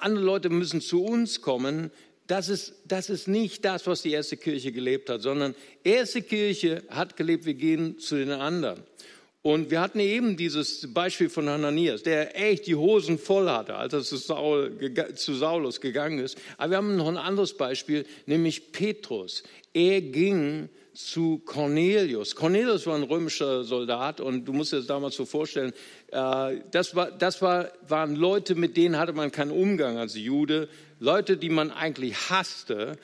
andere 0.00 0.24
Leute 0.24 0.48
müssen 0.48 0.80
zu 0.80 1.04
uns 1.04 1.40
kommen, 1.42 1.90
das 2.26 2.48
ist, 2.48 2.74
das 2.84 3.08
ist 3.08 3.28
nicht 3.28 3.64
das, 3.64 3.86
was 3.86 4.02
die 4.02 4.12
erste 4.12 4.36
Kirche 4.36 4.72
gelebt 4.72 5.10
hat, 5.10 5.22
sondern 5.22 5.54
erste 5.84 6.22
Kirche 6.22 6.82
hat 6.88 7.16
gelebt, 7.16 7.46
wir 7.46 7.54
gehen 7.54 7.98
zu 7.98 8.16
den 8.16 8.32
anderen. 8.32 8.82
Und 9.42 9.70
wir 9.70 9.80
hatten 9.80 10.00
eben 10.00 10.36
dieses 10.36 10.92
Beispiel 10.92 11.28
von 11.28 11.48
Hananias, 11.48 12.02
der 12.02 12.36
echt 12.36 12.66
die 12.66 12.74
Hosen 12.74 13.16
voll 13.16 13.48
hatte, 13.48 13.76
als 13.76 13.92
er 13.92 14.02
zu, 14.02 14.16
Saul, 14.16 14.76
zu 15.14 15.34
Saulus 15.34 15.80
gegangen 15.80 16.18
ist. 16.18 16.36
Aber 16.56 16.70
wir 16.72 16.76
haben 16.78 16.96
noch 16.96 17.06
ein 17.06 17.16
anderes 17.16 17.56
Beispiel, 17.56 18.06
nämlich 18.26 18.72
Petrus. 18.72 19.44
Er 19.72 20.00
ging 20.00 20.68
zu 20.96 21.42
Cornelius. 21.44 22.34
Cornelius 22.34 22.86
war 22.86 22.96
ein 22.96 23.02
römischer 23.02 23.64
Soldat 23.64 24.20
und 24.20 24.46
du 24.46 24.52
musst 24.52 24.72
dir 24.72 24.78
das 24.78 24.86
damals 24.86 25.14
so 25.14 25.26
vorstellen, 25.26 25.72
äh, 26.10 26.56
das, 26.70 26.96
war, 26.96 27.10
das 27.10 27.42
war, 27.42 27.70
waren 27.86 28.16
Leute, 28.16 28.54
mit 28.54 28.76
denen 28.76 28.98
hatte 28.98 29.12
man 29.12 29.30
keinen 29.30 29.50
Umgang 29.50 29.98
als 29.98 30.16
Jude, 30.16 30.68
Leute, 30.98 31.36
die 31.36 31.50
man 31.50 31.70
eigentlich 31.70 32.30
hasste 32.30 32.96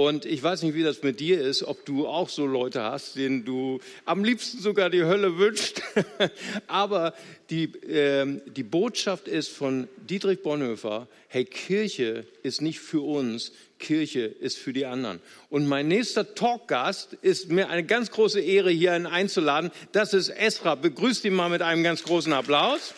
und 0.00 0.24
ich 0.24 0.42
weiß 0.42 0.62
nicht, 0.62 0.74
wie 0.74 0.82
das 0.82 1.02
mit 1.02 1.20
dir 1.20 1.42
ist, 1.42 1.62
ob 1.62 1.84
du 1.84 2.06
auch 2.06 2.30
so 2.30 2.46
Leute 2.46 2.82
hast, 2.82 3.16
denen 3.16 3.44
du 3.44 3.80
am 4.06 4.24
liebsten 4.24 4.58
sogar 4.58 4.88
die 4.88 5.04
Hölle 5.04 5.36
wünschst. 5.36 5.82
Aber 6.68 7.12
die, 7.50 7.64
äh, 7.64 8.40
die 8.46 8.62
Botschaft 8.62 9.28
ist 9.28 9.50
von 9.50 9.88
Dietrich 9.98 10.42
Bonhoeffer, 10.42 11.06
hey, 11.28 11.44
Kirche 11.44 12.26
ist 12.42 12.62
nicht 12.62 12.80
für 12.80 13.02
uns, 13.02 13.52
Kirche 13.78 14.20
ist 14.20 14.56
für 14.56 14.72
die 14.72 14.86
anderen. 14.86 15.20
Und 15.50 15.68
mein 15.68 15.88
nächster 15.88 16.34
Talkgast 16.34 17.12
ist 17.20 17.50
mir 17.50 17.68
eine 17.68 17.84
ganz 17.84 18.10
große 18.10 18.40
Ehre, 18.40 18.70
hier 18.70 18.94
einen 18.94 19.06
einzuladen. 19.06 19.70
Das 19.92 20.14
ist 20.14 20.30
Esra. 20.30 20.76
Begrüßt 20.76 21.26
ihn 21.26 21.34
mal 21.34 21.50
mit 21.50 21.60
einem 21.60 21.82
ganz 21.82 22.04
großen 22.04 22.32
Applaus. 22.32 22.94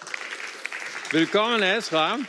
Willkommen, 1.10 1.62
Esra. 1.62 2.20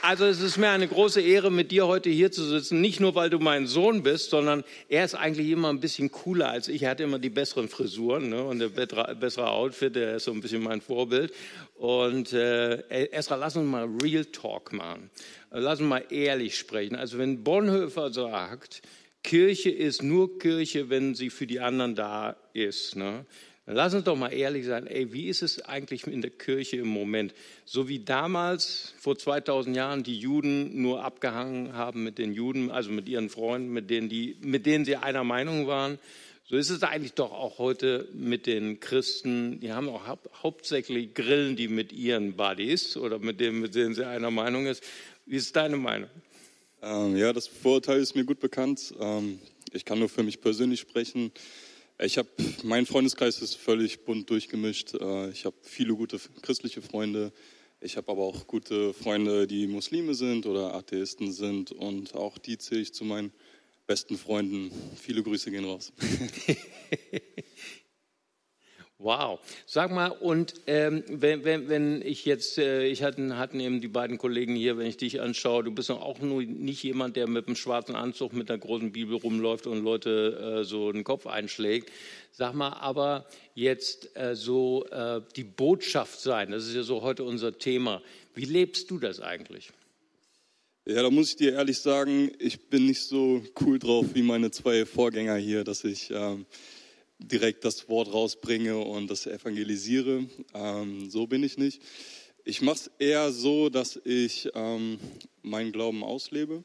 Also 0.00 0.26
es 0.26 0.40
ist 0.40 0.58
mir 0.58 0.70
eine 0.70 0.86
große 0.86 1.20
Ehre, 1.20 1.50
mit 1.50 1.72
dir 1.72 1.88
heute 1.88 2.08
hier 2.08 2.30
zu 2.30 2.44
sitzen. 2.44 2.80
Nicht 2.80 3.00
nur, 3.00 3.16
weil 3.16 3.30
du 3.30 3.40
mein 3.40 3.66
Sohn 3.66 4.04
bist, 4.04 4.30
sondern 4.30 4.62
er 4.88 5.04
ist 5.04 5.16
eigentlich 5.16 5.48
immer 5.50 5.70
ein 5.70 5.80
bisschen 5.80 6.12
cooler 6.12 6.50
als 6.50 6.68
ich. 6.68 6.82
Er 6.82 6.90
hat 6.90 7.00
immer 7.00 7.18
die 7.18 7.30
besseren 7.30 7.68
Frisuren 7.68 8.28
ne? 8.28 8.44
und 8.44 8.60
der 8.60 8.68
bessere 8.68 9.50
Outfit. 9.50 9.96
Er 9.96 10.16
ist 10.16 10.24
so 10.24 10.32
ein 10.32 10.40
bisschen 10.40 10.62
mein 10.62 10.80
Vorbild. 10.80 11.32
Und 11.74 12.32
äh, 12.32 13.08
Esra, 13.10 13.34
lass 13.34 13.56
uns 13.56 13.68
mal 13.68 13.88
Real 14.00 14.24
Talk 14.26 14.72
machen. 14.72 15.10
Lass 15.50 15.80
uns 15.80 15.88
mal 15.88 16.04
ehrlich 16.10 16.56
sprechen. 16.56 16.94
Also 16.94 17.18
wenn 17.18 17.42
Bonhoeffer 17.42 18.12
sagt, 18.12 18.82
Kirche 19.24 19.70
ist 19.70 20.02
nur 20.04 20.38
Kirche, 20.38 20.90
wenn 20.90 21.16
sie 21.16 21.30
für 21.30 21.46
die 21.46 21.58
anderen 21.58 21.96
da 21.96 22.36
ist. 22.52 22.94
Ne? 22.94 23.26
Lass 23.70 23.92
uns 23.92 24.04
doch 24.04 24.16
mal 24.16 24.32
ehrlich 24.32 24.64
sein, 24.64 24.86
ey, 24.86 25.12
wie 25.12 25.26
ist 25.28 25.42
es 25.42 25.60
eigentlich 25.60 26.06
in 26.06 26.22
der 26.22 26.30
Kirche 26.30 26.78
im 26.78 26.88
Moment? 26.88 27.34
So 27.66 27.86
wie 27.86 27.98
damals, 27.98 28.94
vor 28.98 29.18
2000 29.18 29.76
Jahren, 29.76 30.02
die 30.02 30.18
Juden 30.18 30.80
nur 30.80 31.04
abgehangen 31.04 31.74
haben 31.74 32.02
mit 32.02 32.16
den 32.16 32.32
Juden, 32.32 32.70
also 32.70 32.90
mit 32.90 33.10
ihren 33.10 33.28
Freunden, 33.28 33.70
mit 33.70 33.90
denen, 33.90 34.08
die, 34.08 34.36
mit 34.40 34.64
denen 34.64 34.86
sie 34.86 34.96
einer 34.96 35.22
Meinung 35.22 35.66
waren. 35.66 35.98
So 36.44 36.56
ist 36.56 36.70
es 36.70 36.82
eigentlich 36.82 37.12
doch 37.12 37.30
auch 37.30 37.58
heute 37.58 38.08
mit 38.14 38.46
den 38.46 38.80
Christen. 38.80 39.60
Die 39.60 39.70
haben 39.70 39.90
auch 39.90 40.06
hau 40.06 40.18
hauptsächlich 40.42 41.12
Grillen, 41.12 41.54
die 41.54 41.68
mit 41.68 41.92
ihren 41.92 42.36
Buddies 42.36 42.96
oder 42.96 43.18
mit 43.18 43.38
denen, 43.38 43.60
mit 43.60 43.74
denen 43.74 43.94
sie 43.94 44.06
einer 44.06 44.30
Meinung 44.30 44.64
ist. 44.64 44.82
Wie 45.26 45.36
ist 45.36 45.54
deine 45.56 45.76
Meinung? 45.76 46.08
Ähm, 46.80 47.18
ja, 47.18 47.34
das 47.34 47.48
Vorurteil 47.48 48.00
ist 48.00 48.16
mir 48.16 48.24
gut 48.24 48.40
bekannt. 48.40 48.94
Ähm, 48.98 49.40
ich 49.74 49.84
kann 49.84 49.98
nur 49.98 50.08
für 50.08 50.22
mich 50.22 50.40
persönlich 50.40 50.80
sprechen. 50.80 51.32
Ich 52.00 52.16
habe, 52.16 52.28
mein 52.62 52.86
Freundeskreis 52.86 53.42
ist 53.42 53.56
völlig 53.56 54.04
bunt 54.04 54.30
durchgemischt. 54.30 54.94
Äh, 54.94 55.30
ich 55.30 55.44
habe 55.44 55.56
viele 55.62 55.96
gute 55.96 56.20
christliche 56.42 56.80
Freunde. 56.80 57.32
Ich 57.80 57.96
habe 57.96 58.12
aber 58.12 58.22
auch 58.22 58.46
gute 58.46 58.94
Freunde, 58.94 59.48
die 59.48 59.66
Muslime 59.66 60.14
sind 60.14 60.46
oder 60.46 60.74
Atheisten 60.74 61.32
sind. 61.32 61.72
Und 61.72 62.14
auch 62.14 62.38
die 62.38 62.56
zähle 62.56 62.82
ich 62.82 62.94
zu 62.94 63.04
meinen 63.04 63.32
besten 63.88 64.16
Freunden. 64.16 64.70
Viele 64.94 65.24
Grüße 65.24 65.50
gehen 65.50 65.64
raus. 65.64 65.92
Wow. 69.00 69.38
Sag 69.64 69.92
mal, 69.92 70.08
und 70.08 70.54
ähm, 70.66 71.04
wenn, 71.06 71.44
wenn, 71.44 71.68
wenn 71.68 72.02
ich 72.02 72.24
jetzt, 72.24 72.58
äh, 72.58 72.84
ich 72.88 73.04
hatten, 73.04 73.38
hatten 73.38 73.60
eben 73.60 73.80
die 73.80 73.86
beiden 73.86 74.18
Kollegen 74.18 74.56
hier, 74.56 74.76
wenn 74.76 74.86
ich 74.86 74.96
dich 74.96 75.20
anschaue, 75.20 75.62
du 75.62 75.70
bist 75.70 75.88
auch 75.92 76.18
nur 76.18 76.42
nicht 76.42 76.82
jemand, 76.82 77.14
der 77.14 77.28
mit 77.28 77.46
einem 77.46 77.54
schwarzen 77.54 77.94
Anzug 77.94 78.32
mit 78.32 78.50
einer 78.50 78.58
großen 78.58 78.90
Bibel 78.90 79.16
rumläuft 79.16 79.68
und 79.68 79.84
Leute 79.84 80.62
äh, 80.62 80.64
so 80.64 80.90
den 80.90 81.04
Kopf 81.04 81.28
einschlägt. 81.28 81.92
Sag 82.32 82.54
mal, 82.54 82.70
aber 82.70 83.26
jetzt 83.54 84.16
äh, 84.16 84.34
so 84.34 84.84
äh, 84.86 85.20
die 85.36 85.44
Botschaft 85.44 86.20
sein, 86.20 86.50
das 86.50 86.66
ist 86.66 86.74
ja 86.74 86.82
so 86.82 87.02
heute 87.02 87.22
unser 87.22 87.56
Thema. 87.56 88.02
Wie 88.34 88.46
lebst 88.46 88.90
du 88.90 88.98
das 88.98 89.20
eigentlich? 89.20 89.70
Ja, 90.86 91.02
da 91.02 91.10
muss 91.10 91.30
ich 91.30 91.36
dir 91.36 91.52
ehrlich 91.52 91.78
sagen, 91.78 92.32
ich 92.40 92.68
bin 92.68 92.86
nicht 92.86 93.02
so 93.02 93.44
cool 93.60 93.78
drauf 93.78 94.06
wie 94.14 94.22
meine 94.22 94.50
zwei 94.50 94.84
Vorgänger 94.84 95.36
hier, 95.36 95.62
dass 95.62 95.84
ich 95.84 96.10
ähm, 96.10 96.46
direkt 97.18 97.64
das 97.64 97.88
Wort 97.88 98.12
rausbringe 98.12 98.78
und 98.78 99.10
das 99.10 99.26
evangelisiere. 99.26 100.26
Ähm, 100.54 101.10
so 101.10 101.26
bin 101.26 101.42
ich 101.42 101.58
nicht. 101.58 101.82
Ich 102.44 102.62
mache 102.62 102.76
es 102.76 102.90
eher 102.98 103.32
so, 103.32 103.68
dass 103.68 104.00
ich 104.04 104.48
ähm, 104.54 104.98
meinen 105.42 105.72
Glauben 105.72 106.02
auslebe 106.02 106.64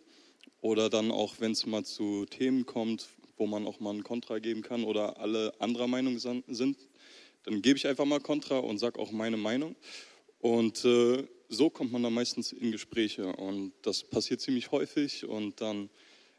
oder 0.62 0.90
dann 0.90 1.12
auch, 1.12 1.36
wenn 1.40 1.52
es 1.52 1.66
mal 1.66 1.84
zu 1.84 2.26
Themen 2.26 2.66
kommt, 2.66 3.08
wo 3.36 3.48
man 3.48 3.68
auch 3.68 3.80
mal 3.80 3.94
ein 3.94 4.04
Kontra 4.04 4.40
geben 4.40 4.62
kann 4.62 4.84
oder 4.84 5.20
alle 5.20 5.54
anderer 5.60 5.88
Meinung 5.88 6.20
sind, 6.20 6.78
dann 7.44 7.62
gebe 7.62 7.78
ich 7.78 7.88
einfach 7.88 8.06
mal 8.06 8.20
Kontra 8.20 8.60
und 8.60 8.78
sage 8.78 9.00
auch 9.00 9.12
meine 9.12 9.38
Meinung. 9.38 9.76
Und 10.40 10.86
äh, 10.86 11.28
so 11.50 11.70
kommt 11.70 11.92
man 11.92 12.04
dann 12.04 12.14
meistens 12.14 12.52
in 12.52 12.72
Gespräche 12.72 13.28
und 13.28 13.74
das 13.82 14.04
passiert 14.04 14.42
ziemlich 14.42 14.72
häufig 14.72 15.26
und 15.26 15.60
dann 15.62 15.90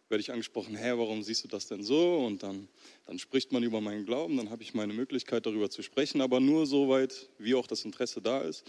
werde 0.08 0.20
ich 0.20 0.30
angesprochen, 0.32 0.76
hä, 0.76 0.92
warum 0.96 1.22
siehst 1.22 1.44
du 1.44 1.48
das 1.48 1.66
denn 1.66 1.82
so? 1.82 2.18
Und 2.18 2.42
dann, 2.42 2.68
dann 3.06 3.18
spricht 3.18 3.52
man 3.52 3.62
über 3.62 3.80
meinen 3.80 4.04
Glauben, 4.04 4.36
dann 4.36 4.50
habe 4.50 4.62
ich 4.62 4.74
meine 4.74 4.92
Möglichkeit 4.92 5.46
darüber 5.46 5.70
zu 5.70 5.82
sprechen, 5.82 6.20
aber 6.20 6.40
nur 6.40 6.66
so 6.66 6.88
weit, 6.88 7.28
wie 7.38 7.54
auch 7.54 7.66
das 7.66 7.84
Interesse 7.84 8.20
da 8.20 8.42
ist. 8.42 8.64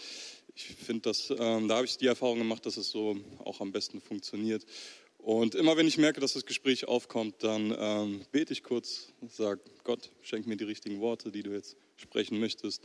Ich 0.56 0.64
finde, 0.64 1.12
ähm, 1.38 1.68
da 1.68 1.76
habe 1.76 1.86
ich 1.86 1.98
die 1.98 2.08
Erfahrung 2.08 2.38
gemacht, 2.38 2.66
dass 2.66 2.78
es 2.78 2.90
so 2.90 3.18
auch 3.44 3.60
am 3.60 3.72
besten 3.72 4.00
funktioniert. 4.00 4.66
Und 5.26 5.56
immer 5.56 5.76
wenn 5.76 5.88
ich 5.88 5.98
merke, 5.98 6.22
dass 6.22 6.34
das 6.34 6.46
Gespräch 6.46 6.88
aufkommt, 6.88 7.44
dann 7.44 7.76
ähm, 7.78 8.22
bete 8.32 8.54
ich 8.54 8.62
kurz, 8.62 9.12
sage, 9.28 9.60
Gott, 9.84 10.12
schenk 10.22 10.46
mir 10.46 10.56
die 10.56 10.66
richtigen 10.66 11.02
Worte, 11.02 11.32
die 11.32 11.42
du 11.42 11.52
jetzt 11.52 11.78
sprechen 11.98 12.40
möchtest. 12.40 12.84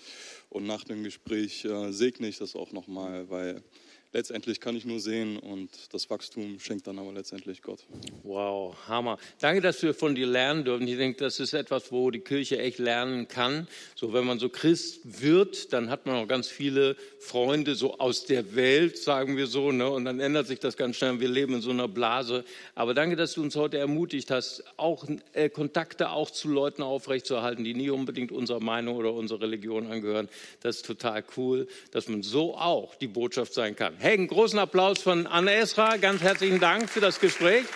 Und 0.48 0.66
nach 0.66 0.84
dem 0.84 1.04
Gespräch 1.04 1.66
äh, 1.66 1.92
segne 1.92 2.28
ich 2.28 2.38
das 2.38 2.56
auch 2.56 2.72
nochmal, 2.72 3.28
weil 3.28 3.62
letztendlich 4.12 4.60
kann 4.60 4.76
ich 4.76 4.84
nur 4.84 5.00
sehen 5.00 5.38
und 5.38 5.70
das 5.92 6.10
Wachstum 6.10 6.58
schenkt 6.58 6.86
dann 6.86 6.98
aber 6.98 7.12
letztendlich 7.12 7.62
Gott. 7.62 7.84
Wow, 8.22 8.76
Hammer. 8.88 9.18
Danke, 9.40 9.60
dass 9.60 9.82
wir 9.82 9.94
von 9.94 10.14
dir 10.14 10.26
lernen 10.26 10.64
dürfen. 10.64 10.86
Ich 10.88 10.96
denke, 10.96 11.18
das 11.18 11.38
ist 11.38 11.52
etwas, 11.52 11.92
wo 11.92 12.10
die 12.10 12.20
Kirche 12.20 12.58
echt 12.58 12.78
lernen 12.78 13.28
kann. 13.28 13.68
So, 13.94 14.12
wenn 14.12 14.24
man 14.24 14.38
so 14.38 14.48
Christ 14.48 15.00
wird, 15.22 15.72
dann 15.72 15.90
hat 15.90 16.06
man 16.06 16.16
auch 16.16 16.26
ganz 16.26 16.48
viele 16.48 16.96
Freunde 17.20 17.74
so 17.74 17.98
aus 17.98 18.24
der 18.24 18.54
Welt, 18.56 18.98
sagen 18.98 19.36
wir 19.36 19.46
so, 19.46 19.70
ne? 19.70 19.88
und 19.88 20.04
dann 20.04 20.20
ändert 20.20 20.46
sich 20.46 20.58
das 20.58 20.76
ganz 20.76 20.96
schnell. 20.96 21.20
Wir 21.20 21.28
leben 21.28 21.54
in 21.54 21.60
so 21.60 21.70
einer 21.70 21.88
Blase. 21.88 22.44
Aber 22.74 22.94
danke, 22.94 23.16
dass 23.16 23.34
du 23.34 23.42
uns 23.42 23.54
heute 23.56 23.78
ermutigt 23.78 24.30
hast, 24.30 24.64
auch 24.76 25.06
äh, 25.32 25.48
Kontakte 25.48 26.10
auch 26.10 26.30
zu 26.30 26.48
Leuten 26.48 26.82
aufrechtzuerhalten, 26.82 27.64
die 27.64 27.74
nie 27.74 27.90
unbedingt 27.90 28.32
unserer 28.32 28.60
Meinung 28.60 28.96
oder 28.96 29.12
unserer 29.12 29.42
Religion 29.42 29.86
angehören. 29.86 30.28
Das 30.60 30.76
ist 30.76 30.86
total 30.86 31.22
cool, 31.36 31.68
dass 31.92 32.08
man 32.08 32.22
so 32.22 32.56
auch 32.56 32.94
die 32.96 33.06
Botschaft 33.06 33.54
sein 33.54 33.76
kann. 33.76 33.99
Hey, 34.02 34.14
einen 34.14 34.28
großen 34.28 34.58
Applaus 34.58 35.02
von 35.02 35.26
Anne 35.26 35.52
Esra. 35.52 35.98
Ganz 35.98 36.22
herzlichen 36.22 36.58
Dank 36.58 36.88
für 36.88 37.02
das 37.02 37.20
Gespräch. 37.20 37.66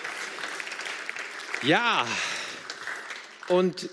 Ja, 1.61 2.07
und 3.47 3.91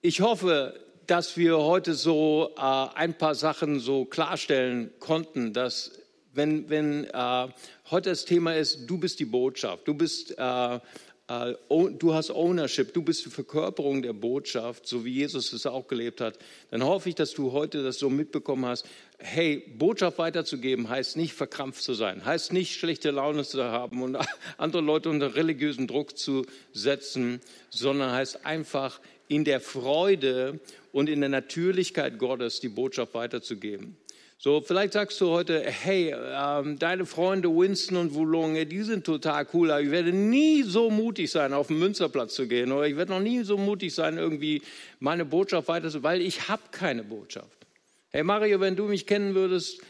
ich 0.00 0.20
hoffe, 0.20 0.74
dass 1.06 1.36
wir 1.36 1.56
heute 1.58 1.94
so 1.94 2.50
äh, 2.56 2.60
ein 2.60 3.16
paar 3.16 3.36
Sachen 3.36 3.78
so 3.78 4.04
klarstellen 4.06 4.90
konnten, 4.98 5.52
dass 5.52 5.92
wenn, 6.32 6.68
wenn 6.68 7.04
äh, 7.04 7.48
heute 7.92 8.10
das 8.10 8.24
Thema 8.24 8.56
ist, 8.56 8.90
du 8.90 8.98
bist 8.98 9.20
die 9.20 9.26
Botschaft, 9.26 9.86
du 9.86 9.94
bist 9.94 10.36
äh, 10.36 10.80
du 11.28 12.14
hast 12.14 12.30
Ownership, 12.30 12.94
du 12.94 13.02
bist 13.02 13.26
die 13.26 13.30
Verkörperung 13.30 14.00
der 14.00 14.14
Botschaft, 14.14 14.86
so 14.86 15.04
wie 15.04 15.12
Jesus 15.12 15.52
es 15.52 15.66
auch 15.66 15.86
gelebt 15.86 16.22
hat, 16.22 16.38
dann 16.70 16.82
hoffe 16.82 17.10
ich, 17.10 17.14
dass 17.14 17.32
du 17.34 17.52
heute 17.52 17.82
das 17.82 17.98
so 17.98 18.08
mitbekommen 18.08 18.64
hast. 18.64 18.86
Hey, 19.18 19.62
Botschaft 19.76 20.16
weiterzugeben 20.18 20.88
heißt 20.88 21.18
nicht 21.18 21.34
verkrampft 21.34 21.82
zu 21.82 21.92
sein, 21.92 22.24
heißt 22.24 22.54
nicht 22.54 22.78
schlechte 22.78 23.10
Laune 23.10 23.44
zu 23.44 23.62
haben 23.62 24.02
und 24.02 24.16
andere 24.56 24.80
Leute 24.80 25.10
unter 25.10 25.34
religiösen 25.34 25.86
Druck 25.86 26.16
zu 26.16 26.46
setzen, 26.72 27.40
sondern 27.68 28.12
heißt 28.12 28.46
einfach 28.46 28.98
in 29.28 29.44
der 29.44 29.60
Freude 29.60 30.60
und 30.92 31.10
in 31.10 31.20
der 31.20 31.28
Natürlichkeit 31.28 32.18
Gottes 32.18 32.60
die 32.60 32.70
Botschaft 32.70 33.12
weiterzugeben. 33.12 33.98
So, 34.40 34.60
vielleicht 34.60 34.92
sagst 34.92 35.20
du 35.20 35.30
heute, 35.30 35.60
hey, 35.68 36.14
ähm, 36.14 36.78
deine 36.78 37.06
Freunde 37.06 37.48
Winston 37.48 37.96
und 37.96 38.14
Woulonge, 38.14 38.66
die 38.66 38.82
sind 38.82 39.04
total 39.04 39.44
cool, 39.52 39.72
aber 39.72 39.82
ich 39.82 39.90
werde 39.90 40.12
nie 40.12 40.62
so 40.62 40.90
mutig 40.90 41.32
sein, 41.32 41.52
auf 41.52 41.66
den 41.66 41.80
Münsterplatz 41.80 42.36
zu 42.36 42.46
gehen 42.46 42.70
oder 42.70 42.86
ich 42.86 42.96
werde 42.96 43.14
noch 43.14 43.20
nie 43.20 43.42
so 43.42 43.58
mutig 43.58 43.92
sein, 43.92 44.16
irgendwie 44.16 44.62
meine 45.00 45.24
Botschaft 45.24 45.66
weiterzugeben, 45.66 46.04
weil 46.04 46.20
ich 46.20 46.48
habe 46.48 46.62
keine 46.70 47.02
Botschaft. 47.02 47.66
Hey 48.10 48.22
Mario, 48.22 48.60
wenn 48.60 48.76
du 48.76 48.84
mich 48.84 49.08
kennen 49.08 49.34
würdest, 49.34 49.80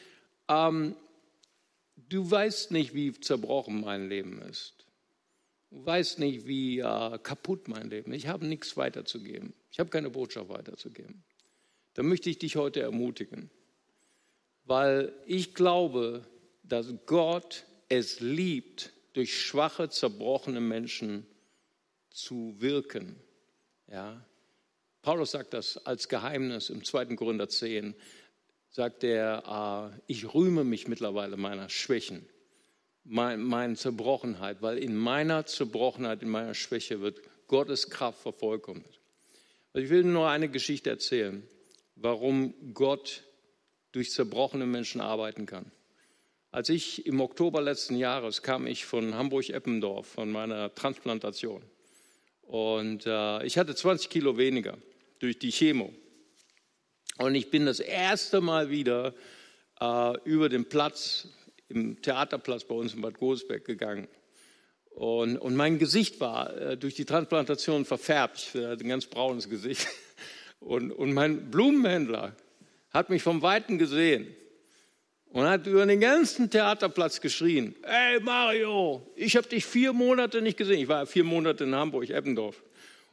ähm, 0.48 0.96
du 2.08 2.30
weißt 2.30 2.70
nicht, 2.70 2.94
wie 2.94 3.12
zerbrochen 3.12 3.82
mein 3.82 4.08
Leben 4.08 4.40
ist. 4.40 4.86
Du 5.68 5.84
weißt 5.84 6.20
nicht, 6.20 6.46
wie 6.46 6.78
äh, 6.78 7.18
kaputt 7.22 7.68
mein 7.68 7.90
Leben 7.90 8.12
ist. 8.12 8.24
Ich 8.24 8.28
habe 8.28 8.46
nichts 8.46 8.78
weiterzugeben. 8.78 9.52
Ich 9.70 9.78
habe 9.78 9.90
keine 9.90 10.08
Botschaft 10.08 10.48
weiterzugeben. 10.48 11.22
Da 11.92 12.02
möchte 12.02 12.30
ich 12.30 12.38
dich 12.38 12.56
heute 12.56 12.80
ermutigen 12.80 13.50
weil 14.68 15.12
ich 15.26 15.54
glaube, 15.54 16.26
dass 16.62 16.92
Gott 17.06 17.64
es 17.88 18.20
liebt, 18.20 18.92
durch 19.14 19.40
schwache, 19.40 19.88
zerbrochene 19.88 20.60
Menschen 20.60 21.26
zu 22.10 22.54
wirken. 22.58 23.16
Ja? 23.90 24.24
Paulus 25.02 25.30
sagt 25.30 25.54
das 25.54 25.78
als 25.86 26.08
Geheimnis 26.08 26.68
im 26.68 26.84
2. 26.84 27.16
Korinther 27.16 27.48
10, 27.48 27.94
sagt 28.68 29.02
er, 29.04 29.90
äh, 29.96 30.00
ich 30.06 30.34
rühme 30.34 30.64
mich 30.64 30.86
mittlerweile 30.86 31.38
meiner 31.38 31.70
Schwächen, 31.70 32.28
mein, 33.04 33.42
meiner 33.42 33.74
Zerbrochenheit, 33.74 34.60
weil 34.60 34.76
in 34.76 34.94
meiner 34.94 35.46
Zerbrochenheit, 35.46 36.22
in 36.22 36.28
meiner 36.28 36.54
Schwäche 36.54 37.00
wird 37.00 37.22
Gottes 37.46 37.88
Kraft 37.88 38.20
vervollkommnet. 38.20 39.00
Also 39.72 39.84
ich 39.84 39.90
will 39.90 40.04
nur 40.04 40.28
eine 40.28 40.50
Geschichte 40.50 40.90
erzählen, 40.90 41.42
warum 41.96 42.74
Gott 42.74 43.24
durch 43.98 44.12
zerbrochene 44.12 44.64
Menschen 44.64 45.00
arbeiten 45.00 45.44
kann. 45.44 45.72
Als 46.52 46.68
ich 46.68 47.04
im 47.04 47.20
Oktober 47.20 47.60
letzten 47.60 47.96
Jahres 47.96 48.42
kam 48.42 48.68
ich 48.68 48.84
von 48.86 49.12
Hamburg-Eppendorf, 49.12 50.06
von 50.06 50.30
meiner 50.30 50.72
Transplantation. 50.72 51.64
Und 52.42 53.06
äh, 53.06 53.44
ich 53.44 53.58
hatte 53.58 53.74
20 53.74 54.08
Kilo 54.08 54.38
weniger 54.38 54.78
durch 55.18 55.40
die 55.40 55.50
Chemo. 55.50 55.92
Und 57.18 57.34
ich 57.34 57.50
bin 57.50 57.66
das 57.66 57.80
erste 57.80 58.40
Mal 58.40 58.70
wieder 58.70 59.14
äh, 59.80 60.12
über 60.22 60.48
den 60.48 60.68
Platz, 60.68 61.26
im 61.68 62.00
Theaterplatz 62.00 62.62
bei 62.62 62.76
uns 62.76 62.94
in 62.94 63.00
Bad 63.00 63.18
Godesberg 63.18 63.64
gegangen. 63.64 64.06
Und, 64.90 65.38
und 65.38 65.56
mein 65.56 65.80
Gesicht 65.80 66.20
war 66.20 66.56
äh, 66.56 66.76
durch 66.76 66.94
die 66.94 67.04
Transplantation 67.04 67.84
verfärbt. 67.84 68.52
Ich 68.54 68.64
hatte 68.64 68.84
ein 68.84 68.88
ganz 68.88 69.06
braunes 69.06 69.48
Gesicht. 69.48 69.88
Und, 70.60 70.90
und 70.90 71.12
mein 71.14 71.52
Blumenhändler 71.52 72.34
hat 72.90 73.10
mich 73.10 73.22
vom 73.22 73.42
Weiten 73.42 73.78
gesehen 73.78 74.34
und 75.30 75.44
hat 75.44 75.66
über 75.66 75.84
den 75.84 76.00
ganzen 76.00 76.50
Theaterplatz 76.50 77.20
geschrien, 77.20 77.74
ey 77.82 78.20
Mario, 78.20 79.06
ich 79.14 79.36
habe 79.36 79.48
dich 79.48 79.64
vier 79.66 79.92
Monate 79.92 80.40
nicht 80.40 80.56
gesehen. 80.56 80.80
Ich 80.80 80.88
war 80.88 81.06
vier 81.06 81.24
Monate 81.24 81.64
in 81.64 81.74
Hamburg, 81.74 82.08
Eppendorf 82.10 82.62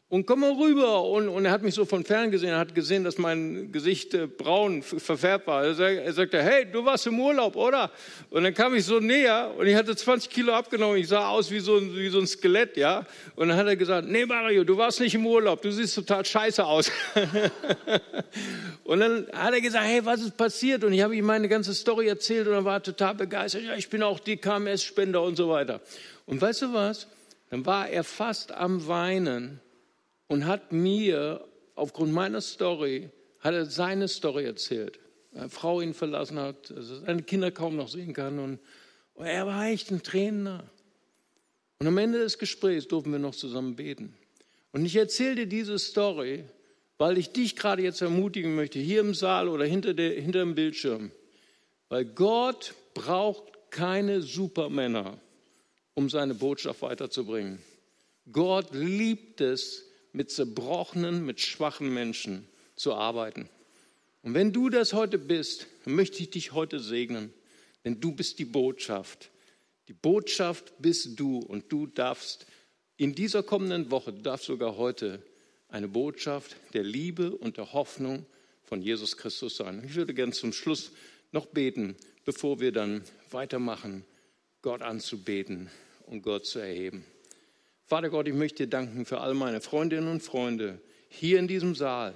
und 0.07 0.27
komm 0.27 0.41
mal 0.41 0.51
rüber. 0.51 1.03
Und, 1.03 1.29
und 1.29 1.45
er 1.45 1.51
hat 1.51 1.63
mich 1.63 1.73
so 1.73 1.83
von 1.83 2.05
fern 2.05 2.29
gesehen, 2.29 2.49
er 2.49 2.59
hat 2.59 2.75
gesehen, 2.75 3.03
dass 3.03 3.17
mein 3.17 3.71
Gesicht 3.71 4.13
äh, 4.13 4.27
braun 4.27 4.83
verfärbt 4.83 5.47
war. 5.47 5.65
Er, 5.65 5.79
er, 5.79 6.13
sagte, 6.13 6.41
hey, 6.43 6.65
du 6.71 6.85
warst 6.85 7.07
im 7.07 7.19
Urlaub, 7.19 7.55
oder? 7.55 7.91
Und 8.29 8.43
dann 8.43 8.53
kam 8.53 8.75
ich 8.75 8.85
so 8.85 8.99
näher 8.99 9.51
und 9.57 9.65
ich 9.65 9.75
hatte 9.75 9.95
20 9.95 10.29
Kilo 10.29 10.53
abgenommen. 10.53 10.97
Ich 10.97 11.07
sah 11.07 11.29
aus 11.29 11.49
wie 11.49 11.59
so, 11.59 11.77
ein, 11.77 11.95
wie 11.95 12.09
so 12.09 12.19
ein 12.19 12.27
Skelett, 12.27 12.77
ja. 12.77 13.05
Und 13.35 13.49
dann 13.49 13.57
hat 13.57 13.65
er 13.65 13.75
gesagt, 13.75 14.07
nee, 14.07 14.25
Mario, 14.25 14.63
du 14.63 14.77
warst 14.77 14.99
nicht 14.99 15.15
im 15.15 15.25
Urlaub, 15.25 15.61
du 15.61 15.71
siehst 15.71 15.95
total 15.95 16.23
scheiße 16.23 16.63
aus. 16.63 16.91
und 18.83 18.99
dann 18.99 19.27
hat 19.33 19.53
er 19.53 19.61
gesagt, 19.61 19.85
hey, 19.85 20.05
was 20.05 20.21
ist 20.21 20.37
passiert? 20.37 20.83
Und 20.83 20.93
ich 20.93 21.01
habe 21.01 21.15
ihm 21.15 21.25
meine 21.25 21.49
ganze 21.49 21.73
Story 21.73 22.07
erzählt 22.07 22.47
und 22.47 22.53
er 22.53 22.65
war 22.65 22.81
total 22.83 23.15
begeistert. 23.15 23.63
Ja, 23.63 23.75
ich 23.75 23.89
bin 23.89 24.03
auch 24.03 24.19
die 24.19 24.37
KMS-Spender 24.37 25.23
und 25.23 25.35
so 25.35 25.49
weiter. 25.49 25.81
Und 26.27 26.39
weißt 26.39 26.61
du 26.61 26.73
was? 26.73 27.07
Dann 27.49 27.65
war 27.65 27.89
er 27.89 28.03
fast 28.03 28.51
am 28.51 28.87
Weinen 28.87 29.61
und 30.27 30.45
hat 30.45 30.71
mir 30.71 31.47
aufgrund 31.75 32.13
meiner 32.13 32.41
Story, 32.41 33.09
hat 33.39 33.53
er 33.53 33.65
seine 33.65 34.07
Story 34.07 34.45
erzählt. 34.45 34.99
Eine 35.33 35.49
Frau 35.49 35.81
ihn 35.81 35.93
verlassen 35.93 36.39
hat, 36.39 36.73
seine 36.77 37.23
Kinder 37.23 37.51
kaum 37.51 37.75
noch 37.75 37.89
sehen 37.89 38.13
kann 38.13 38.39
und, 38.39 38.59
und 39.13 39.25
er 39.25 39.45
war 39.45 39.65
echt 39.67 39.91
ein 39.91 40.01
Tränen. 40.01 40.61
Und 41.79 41.87
am 41.87 41.97
Ende 41.97 42.19
des 42.19 42.39
Gesprächs 42.39 42.87
durften 42.87 43.11
wir 43.11 43.19
noch 43.19 43.35
zusammen 43.35 43.75
beten. 43.75 44.15
Und 44.71 44.85
ich 44.85 44.95
erzähle 44.95 45.35
dir 45.35 45.45
diese 45.45 45.77
Story, 45.77 46.45
weil 46.97 47.17
ich 47.17 47.31
dich 47.31 47.55
gerade 47.55 47.83
jetzt 47.83 48.01
ermutigen 48.01 48.55
möchte, 48.55 48.79
hier 48.79 49.01
im 49.01 49.13
Saal 49.13 49.49
oder 49.49 49.65
hinter, 49.65 49.93
der, 49.93 50.19
hinter 50.19 50.39
dem 50.39 50.55
Bildschirm, 50.55 51.11
weil 51.89 52.05
Gott 52.05 52.73
braucht 52.93 53.43
keine 53.69 54.21
Supermänner, 54.21 55.19
um 55.93 56.09
seine 56.09 56.33
Botschaft 56.33 56.81
weiterzubringen. 56.81 57.59
Gott 58.31 58.73
liebt 58.73 59.41
es, 59.41 59.85
mit 60.15 60.31
zerbrochenen, 60.31 61.25
mit 61.25 61.41
schwachen 61.41 61.93
Menschen 61.93 62.47
zu 62.75 62.93
arbeiten. 62.93 63.49
Und 64.21 64.33
wenn 64.33 64.53
du 64.53 64.69
das 64.69 64.93
heute 64.93 65.17
bist, 65.17 65.67
möchte 65.85 66.23
ich 66.23 66.29
dich 66.29 66.53
heute 66.53 66.79
segnen, 66.79 67.33
denn 67.83 67.99
du 67.99 68.11
bist 68.11 68.39
die 68.39 68.45
Botschaft. 68.45 69.29
Die 69.87 69.93
Botschaft 69.93 70.73
bist 70.79 71.19
du 71.19 71.39
und 71.39 71.71
du 71.71 71.85
darfst 71.85 72.47
in 72.97 73.13
dieser 73.13 73.43
kommenden 73.43 73.91
Woche, 73.91 74.13
du 74.13 74.21
darfst 74.21 74.45
sogar 74.45 74.77
heute 74.77 75.21
eine 75.67 75.89
Botschaft 75.89 76.55
der 76.73 76.83
Liebe 76.83 77.35
und 77.35 77.57
der 77.57 77.73
Hoffnung 77.73 78.25
von 78.63 78.81
Jesus 78.81 79.17
Christus 79.17 79.57
sein. 79.57 79.83
Ich 79.85 79.95
würde 79.95 80.13
gern 80.13 80.31
zum 80.31 80.53
Schluss 80.53 80.91
noch 81.31 81.45
beten, 81.45 81.97
bevor 82.23 82.59
wir 82.59 82.71
dann 82.71 83.03
weitermachen, 83.29 84.05
Gott 84.61 84.81
anzubeten 84.81 85.69
und 86.07 86.21
Gott 86.21 86.45
zu 86.45 86.59
erheben. 86.59 87.05
Vater 87.87 88.09
Gott, 88.09 88.27
ich 88.27 88.33
möchte 88.33 88.63
dir 88.63 88.69
danken 88.69 89.05
für 89.05 89.21
all 89.21 89.35
meine 89.35 89.61
Freundinnen 89.61 90.07
und 90.07 90.23
Freunde 90.23 90.79
hier 91.07 91.37
in 91.37 91.47
diesem 91.47 91.75
Saal 91.75 92.15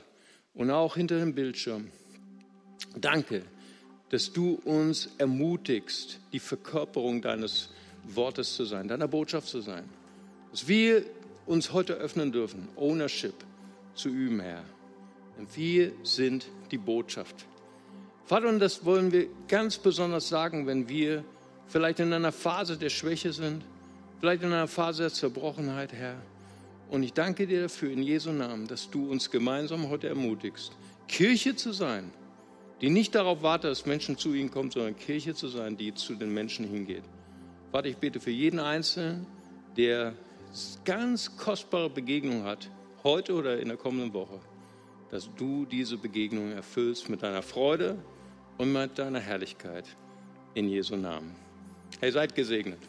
und 0.56 0.72
auch 0.72 0.96
hinter 0.96 1.20
dem 1.20 1.36
Bildschirm. 1.36 1.92
Danke, 2.98 3.44
dass 4.10 4.34
du 4.34 4.60
uns 4.66 5.12
ermutigst, 5.20 6.22
die 6.34 6.40
Verkörperung 6.40 7.22
deines 7.22 7.70
Wortes 8.04 8.56
zu 8.56 8.66
sein, 8.66 8.88
deiner 8.88 9.08
Botschaft 9.08 9.48
zu 9.48 9.62
sein. 9.62 9.88
Dass 10.50 10.68
wir 10.68 11.06
uns 11.46 11.72
heute 11.72 11.94
öffnen 11.94 12.32
dürfen, 12.32 12.68
Ownership 12.76 13.36
zu 13.94 14.10
üben, 14.10 14.40
Herr. 14.40 14.64
Denn 15.38 15.48
wir 15.54 15.92
sind 16.02 16.50
die 16.72 16.80
Botschaft. 16.80 17.46
Vater, 18.26 18.50
und 18.50 18.58
das 18.58 18.86
wollen 18.86 19.12
wir 19.12 19.28
ganz 19.48 19.78
besonders 19.78 20.30
sagen, 20.30 20.66
wenn 20.66 20.90
wir 20.90 21.24
vielleicht 21.68 22.00
in 22.00 22.12
einer 22.12 22.32
Phase 22.32 22.76
der 22.76 22.90
Schwäche 22.90 23.34
sind, 23.34 23.64
vielleicht 24.20 24.44
in 24.44 24.52
einer 24.52 24.68
Phase 24.68 25.04
der 25.04 25.14
Zerbrochenheit, 25.14 25.94
Herr. 25.94 26.18
Und 26.90 27.04
ich 27.04 27.14
danke 27.14 27.48
dir 27.48 27.64
dafür 27.64 27.92
in 27.92 28.02
Jesu 28.02 28.32
Namen, 28.32 28.68
dass 28.68 28.90
du 28.90 29.10
uns 29.10 29.30
gemeinsam 29.30 29.90
heute 29.90 30.10
ermutigst, 30.10 30.74
Kirche 31.08 31.56
zu 31.56 31.72
sein, 31.72 32.12
die 32.82 32.90
nicht 32.90 33.16
darauf 33.16 33.44
wartet, 33.44 33.72
dass 33.72 33.86
Menschen 33.86 34.18
zu 34.18 34.34
ihnen 34.34 34.52
kommen, 34.52 34.72
sondern 34.72 34.96
Kirche 34.96 35.36
zu 35.36 35.48
sein, 35.48 35.78
die 35.78 35.94
zu 35.94 36.16
den 36.16 36.34
Menschen 36.34 36.68
hingeht. 36.68 37.04
Vater, 37.72 37.88
ich 37.88 37.98
bete 37.98 38.20
für 38.20 38.32
jeden 38.32 38.60
Einzelnen, 38.60 39.26
der 39.78 40.14
ganz 40.86 41.38
kostbare 41.38 41.90
Begegnung 41.90 42.44
hat, 42.44 42.70
heute 43.04 43.34
oder 43.34 43.60
in 43.60 43.68
der 43.68 43.78
kommenden 43.78 44.14
Woche, 44.14 44.40
dass 45.12 45.30
du 45.38 45.66
diese 45.66 45.98
Begegnung 45.98 46.52
erfüllst 46.52 47.10
mit 47.10 47.22
deiner 47.22 47.44
Freude 47.44 47.98
und 48.58 48.74
mit 48.74 48.98
deiner 48.98 49.20
Herrlichkeit. 49.20 49.86
In 50.56 50.68
Jesu 50.68 50.96
Namen. 50.96 51.36
Hey, 52.00 52.12
seid 52.12 52.34
gesegnet. 52.34 52.80